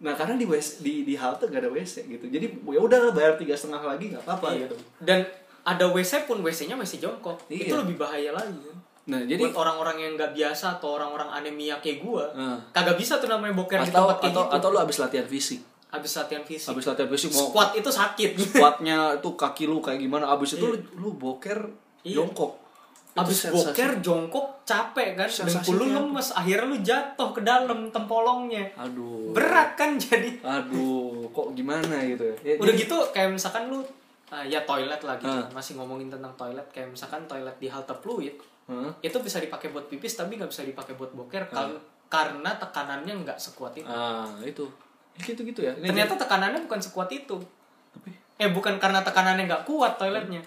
[0.03, 2.27] Nah karena di WC, di di halte gak ada WC gitu.
[2.27, 4.59] Jadi ya udah bayar tiga setengah lagi nggak apa-apa Iya.
[4.67, 4.75] gitu.
[4.99, 5.23] Dan
[5.63, 7.39] ada WC pun WC-nya masih jongkok.
[7.47, 7.71] Iya.
[7.71, 8.67] itu lebih bahaya lagi
[9.03, 12.55] nah jadi buat orang-orang yang nggak biasa atau orang-orang anemia kayak gua Nah.
[12.71, 14.55] kagak bisa tuh namanya boker di atau tempat kayak atau gitu.
[14.55, 15.59] atau lu abis latihan fisik.
[15.89, 16.69] Habis latihan fisik.
[16.69, 18.29] Abis latihan fisik mau squat itu sakit.
[18.49, 21.59] Squatnya itu kaki lu kayak gimana abis itu lu, lu boker
[22.01, 22.17] Iya.
[22.17, 22.51] jongkok.
[23.05, 25.29] Itu Abis sensasi- boker jongkok capek kan?
[25.29, 28.65] Dengkul lu lemes akhirnya lu jatuh ke dalam tempolongnya.
[28.75, 29.29] Aduh.
[29.31, 30.33] Berat kan jadi.
[30.41, 32.35] Aduh kok gimana gitu ya?
[32.41, 33.83] Ya, udah jadi- gitu kayak misalkan lu
[34.33, 35.23] ah, ya toilet lagi.
[35.23, 35.45] Ah.
[35.53, 38.33] masih ngomongin tentang toilet kayak misalkan toilet di halte fluid
[38.65, 38.89] Hah?
[38.99, 41.77] itu bisa dipakai buat pipis tapi nggak bisa dipakai buat boker kal-
[42.07, 43.85] karena tekanannya nggak sekuat itu.
[43.85, 44.65] Ah itu.
[45.15, 45.73] Gitu gitu ya.
[45.73, 47.37] Ini ternyata tekanannya bukan sekuat itu.
[48.35, 50.41] Eh bukan karena tekanannya nggak kuat toiletnya.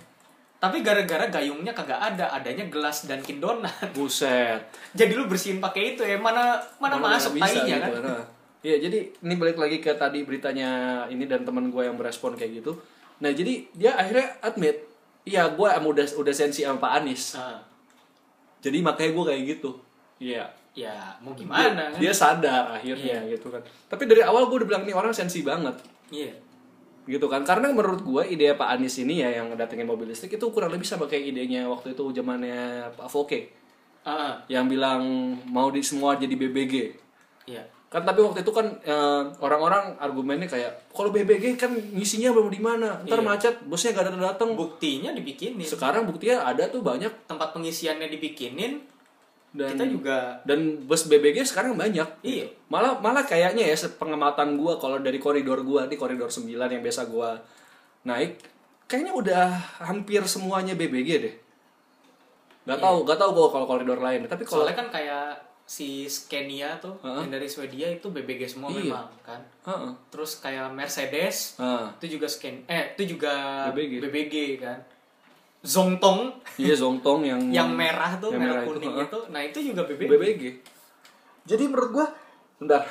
[0.57, 4.63] Tapi gara-gara gayungnya kagak ada adanya gelas dan jadi- buset.
[4.93, 7.91] Jadi lu bersihin pakai itu ya mana mana, masuk nggak tainya kan?
[7.91, 8.25] gitu, nah.
[8.63, 10.71] Iya, jadi ini balik lagi ke tadi beritanya
[11.07, 12.73] ini dan teman gue yang merespon kayak gitu.
[13.17, 14.77] Nah, jadi dia akhirnya admit,
[15.25, 17.35] iya gue udah udah sensi sama Pak Anies.
[17.35, 17.61] Nah,
[18.61, 19.71] Jadi makanya gue kayak gitu.
[20.19, 20.45] Iya.
[20.77, 20.93] ya
[21.25, 23.65] mau Dia, gimana kan dia sadar akhirnya gitu kan.
[23.89, 25.73] Tapi dari awal gue udah bilang nih orang sensi banget.
[26.13, 26.37] iya
[27.09, 27.47] Gitu kan.
[27.49, 30.85] Karena menurut gue ide Pak Anies ini ya yang datengin mobil listrik itu kurang lebih
[30.85, 33.41] sama kayak idenya waktu itu zamannya Pak Foke
[34.07, 35.03] Ah, yang bilang
[35.51, 36.75] mau di semua jadi BBG.
[37.49, 42.51] iya kan tapi waktu itu kan eh, orang-orang argumennya kayak kalau BBG kan ngisinya belum
[42.51, 43.27] di mana ntar Iya.
[43.27, 45.63] macet bosnya gak datang datang buktinya dibikinin.
[45.63, 47.31] Sekarang buktinya ada tuh banyak.
[47.31, 48.83] Tempat pengisiannya dibikinin
[49.57, 52.05] dan kita juga dan bus BBG sekarang banyak.
[52.27, 52.51] Iya.
[52.67, 57.07] malah malah kayaknya ya pengamatan gua kalau dari koridor gua di koridor 9 yang biasa
[57.07, 57.39] gua
[58.03, 58.43] naik
[58.91, 59.47] kayaknya udah
[59.87, 61.35] hampir semuanya BBG deh.
[62.67, 66.79] Nggak tahu nggak tahu gua kalau koridor lain tapi kalau soalnya kan kayak si Scania
[66.79, 67.21] tuh Heeh.
[67.21, 68.87] yang dari Swedia itu BBG semua Iya.
[68.87, 69.41] memang kan.
[69.65, 69.91] Heeh.
[70.09, 73.99] terus kayak Mercedes Ah, itu juga scan eh itu juga BBG.
[74.01, 74.79] BBG kan.
[75.61, 76.31] Zongtong.
[76.55, 79.07] Iya Zongtong yang yang merah tuh yang merah, merah itu, kuning heeh.
[79.07, 79.19] itu.
[79.29, 80.43] Nah itu juga BBG, BBG
[81.45, 82.07] jadi menurut gua
[82.57, 82.83] bentar.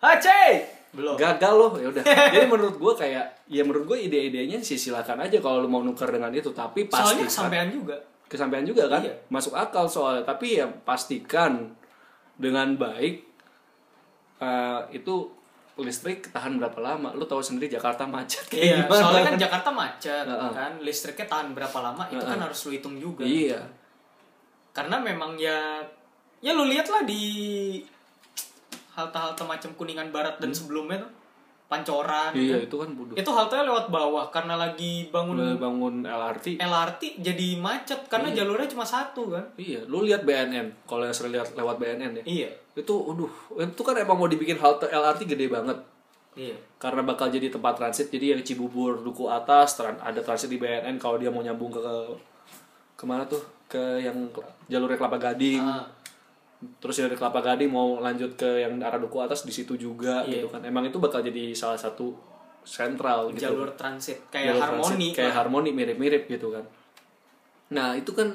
[0.00, 0.52] Aceh!
[0.90, 1.18] Belum.
[1.18, 2.06] Gagal loh ya udah.
[2.30, 6.06] Jadi menurut gue kayak ya menurut gue ide-idenya sih silakan aja kalau lu mau nuker
[6.06, 7.26] dengan itu tapi soalnya pastikan.
[7.26, 7.96] kesampaian juga.
[8.24, 9.02] Kesampaian juga kan?
[9.02, 9.14] Iya.
[9.26, 11.74] masuk akal soalnya tapi ya pastikan
[12.38, 13.24] dengan baik
[14.42, 15.14] eh, itu
[15.74, 17.10] listrik tahan berapa lama?
[17.18, 19.00] Lu tahu sendiri Jakarta macet kayak iya gimana?
[19.02, 20.50] soalnya kan Jakarta macet Heeh.
[20.54, 20.72] kan?
[20.78, 22.06] Listriknya tahan berapa lama?
[22.06, 22.46] Itu kan Heeh.
[22.46, 23.26] harus lu hitung juga.
[23.26, 23.58] Iya.
[24.70, 25.82] Karena memang ya
[26.38, 27.22] ya lu lihat lah di
[28.94, 31.10] halte-halte macam kuningan barat dan sebelumnya tuh
[31.74, 32.66] pancoran iya kan.
[32.70, 33.14] itu kan bodoh.
[33.18, 38.70] Itu haltenya lewat bawah karena lagi bangun udah bangun LRT LRT jadi macet karena jalurnya
[38.70, 39.44] cuma satu kan?
[39.58, 42.24] Iya lu lihat BNN kalau yang sering lihat lewat BNN ya.
[42.24, 42.50] Iya.
[42.78, 45.78] Itu aduh itu kan emang mau dibikin halte LRT gede banget.
[46.34, 46.54] Iya.
[46.78, 50.98] Karena bakal jadi tempat transit jadi yang Cibubur Duku atas tran- ada transit di BNN
[50.98, 51.94] kalau dia mau nyambung ke, ke
[52.94, 53.42] ke mana tuh?
[53.70, 54.14] Ke yang
[54.66, 55.62] jalurnya Kelapa Gading.
[55.62, 55.86] Ah,
[56.80, 60.40] terus dari Kelapa Gading mau lanjut ke yang arah Duku atas di situ juga Iya.
[60.40, 60.64] gitu kan.
[60.64, 62.14] Emang itu bakal jadi salah satu
[62.64, 63.52] sentral gitu.
[63.52, 64.24] Jalur transit.
[64.32, 66.64] Kayak Jalur harmoni transit, kayak harmoni mirip-mirip gitu kan.
[67.76, 68.28] Nah itu kan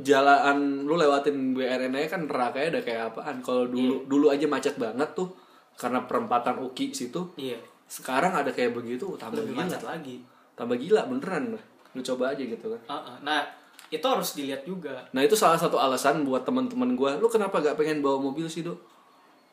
[0.00, 3.42] jalan lu lewatin BNN aja kan nerakanya ada kayak apaan.
[3.42, 5.28] Kalau dulu dulu aja macet banget tuh
[5.76, 7.20] karena perempatan Uki situ.
[7.36, 7.58] Iya.
[7.90, 9.62] Sekarang ada kayak begitu tambah lebih gila.
[9.66, 10.16] macet lagi.
[10.54, 11.58] Tambah gila beneran.
[11.92, 12.80] Lu coba aja gitu kan.
[12.86, 13.16] Ah, ah.
[13.20, 13.40] nah
[13.90, 15.10] itu harus dilihat juga.
[15.10, 18.62] Nah itu salah satu alasan buat teman-teman gua lu kenapa gak pengen bawa mobil sih
[18.62, 18.78] dok?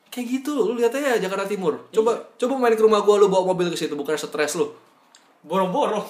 [0.08, 1.90] Kayak gitu lu lihat aja Jakarta Timur.
[1.90, 4.70] Coba coba main ke rumah gua lu bawa mobil ke situ bukan stres lu.
[5.42, 6.00] Boro-boro.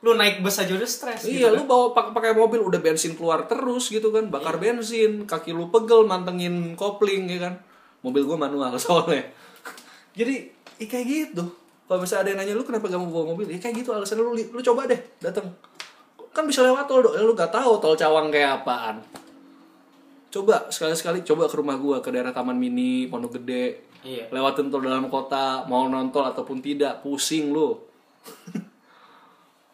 [0.00, 3.14] Lu naik bus aja udah stres iya gitu lu bawa pak- pakai mobil udah bensin
[3.14, 4.74] keluar terus gitu kan bakar Iya.
[4.74, 7.54] bensin kaki lu pegel mantengin kopling ya kan.
[8.02, 9.22] Mobil gua manual soalnya.
[10.12, 11.44] Jadi ya kayak gitu.
[11.82, 13.46] Kalau misalnya ada yang nanya lu kenapa gak mau bawa mobil?
[13.46, 15.48] Ya kayak gitu alasan lu lu coba deh datang
[16.32, 17.14] kan bisa lewat tol dong.
[17.20, 19.04] Lu gak tahu tol Cawang kayak apaan.
[20.32, 23.84] Coba sekali-sekali coba ke rumah gua ke daerah Taman Mini, Pondok Gede.
[24.02, 24.32] Iya.
[24.32, 27.76] Lewatin tol dalam kota, mau nonton ataupun tidak, pusing lu.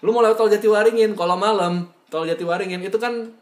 [0.04, 3.32] lu mau lewat tol Jatiwaringin kalau malam, tol Jatiwaringin itu kan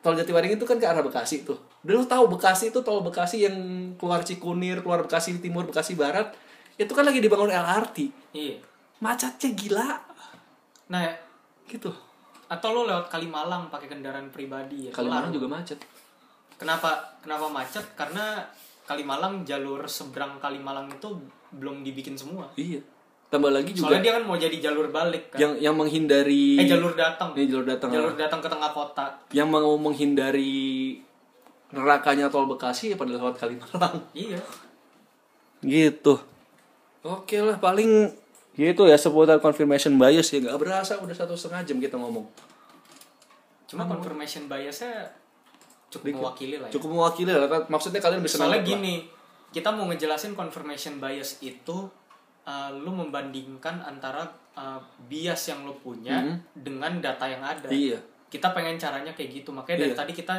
[0.00, 1.58] tol Jatiwaringin itu kan ke arah Bekasi tuh.
[1.84, 3.56] Dan lu tahu Bekasi itu tol Bekasi yang
[4.00, 6.32] keluar Cikunir, keluar Bekasi Timur, Bekasi Barat,
[6.78, 7.98] itu kan lagi dibangun LRT.
[8.32, 8.56] Iya.
[9.02, 9.88] Macetnya gila
[10.88, 11.08] Nah,
[11.68, 11.90] gitu.
[12.54, 14.92] Atau lo lewat Kalimalang pakai kendaraan pribadi ya.
[14.94, 15.36] Kalimantan kelar.
[15.36, 15.78] juga macet.
[16.54, 17.82] Kenapa kenapa macet?
[17.98, 18.46] Karena
[18.84, 21.08] Kalimalang jalur seberang Kalimalang itu
[21.56, 22.46] belum dibikin semua.
[22.54, 22.78] Iya.
[23.32, 25.38] Tambah lagi juga Soalnya dia kan mau jadi jalur balik kan.
[25.40, 27.34] yang yang menghindari eh jalur datang.
[27.34, 27.88] Ini jalur datang.
[27.90, 29.06] Jalur datang ke tengah kota.
[29.34, 31.00] yang mau menghindari
[31.74, 33.98] nerakanya tol Bekasi ya pada lewat Kalimalang.
[34.14, 34.38] Iya.
[35.64, 36.14] Gitu.
[37.02, 38.23] Oke lah paling
[38.54, 42.22] gitu ya seputar confirmation bias ya nggak berasa udah satu setengah jam kita ngomong.
[43.66, 45.10] Cuma confirmation biasnya
[45.90, 46.72] cukup mewakili lah ya.
[46.74, 48.70] Cukup mewakili lah maksudnya kalian bisa Soalnya nangkep lah.
[48.78, 48.94] gini,
[49.50, 51.76] kita mau ngejelasin confirmation bias itu
[52.44, 54.22] uh, lu membandingkan antara
[54.54, 56.22] uh, bias yang lu punya
[56.54, 57.66] dengan data yang ada.
[57.66, 57.74] Hmm.
[57.74, 57.98] Iya.
[58.30, 59.50] Kita pengen caranya kayak gitu.
[59.50, 59.98] Makanya dari Iya.
[59.98, 60.34] tadi kita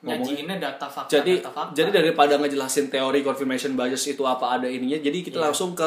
[0.00, 1.76] nyajiinnya data fakta Jadi data fakta.
[1.76, 5.52] jadi daripada ngejelasin teori confirmation bias itu apa ada ininya, jadi kita Iya.
[5.52, 5.84] langsung ke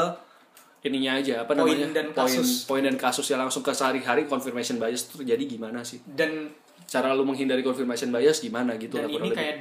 [0.84, 2.67] ininya aja apa Poin namanya dan poin kasus.
[2.67, 6.51] poin dan kasus yang langsung ke sehari-hari confirmation bias itu terjadi gimana sih dan
[6.84, 9.55] cara lu menghindari confirmation bias gimana gitu dan lah ini kayak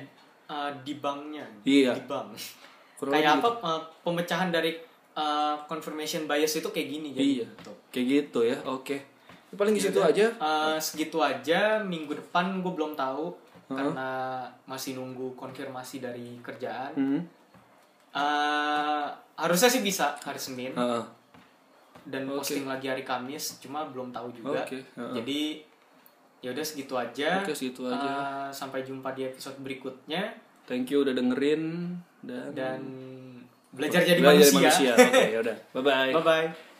[0.52, 1.46] uh, di banknya.
[1.64, 1.92] Iya.
[1.96, 2.36] Di bank.
[3.02, 4.78] Kayak apa uh, pemecahan dari
[5.16, 7.24] uh, confirmation bias itu kayak gini jadi.
[7.24, 7.46] Iya.
[7.88, 8.56] Kayak gitu ya.
[8.68, 8.96] Oke.
[9.50, 10.26] Ya, paling di situ aja.
[10.38, 13.32] Uh, segitu aja minggu depan gue belum tahu
[13.72, 16.92] karena masih nunggu konfirmasi dari kerjaan.
[16.92, 17.20] Hmm.
[18.12, 19.08] Uh,
[19.40, 21.04] harusnya sih bisa hari Senin Heeh.
[22.06, 22.44] dan Oke.
[22.44, 24.62] posting lagi hari Kamis, cuma belum tahu juga.
[24.64, 25.14] Oke, heeh.
[25.16, 25.40] Jadi
[26.44, 27.40] ya udah segitu aja.
[27.40, 28.08] Oke, segitu aja.
[28.08, 31.90] Uh, sampai jumpa di episode berikutnya Thank you udah dengerin
[32.22, 32.80] dan dan
[33.74, 34.92] belajar jadi Belajar manusia.
[34.94, 35.56] Oke, ya udah.
[35.74, 36.12] Bye bye.
[36.14, 36.71] Bye bye.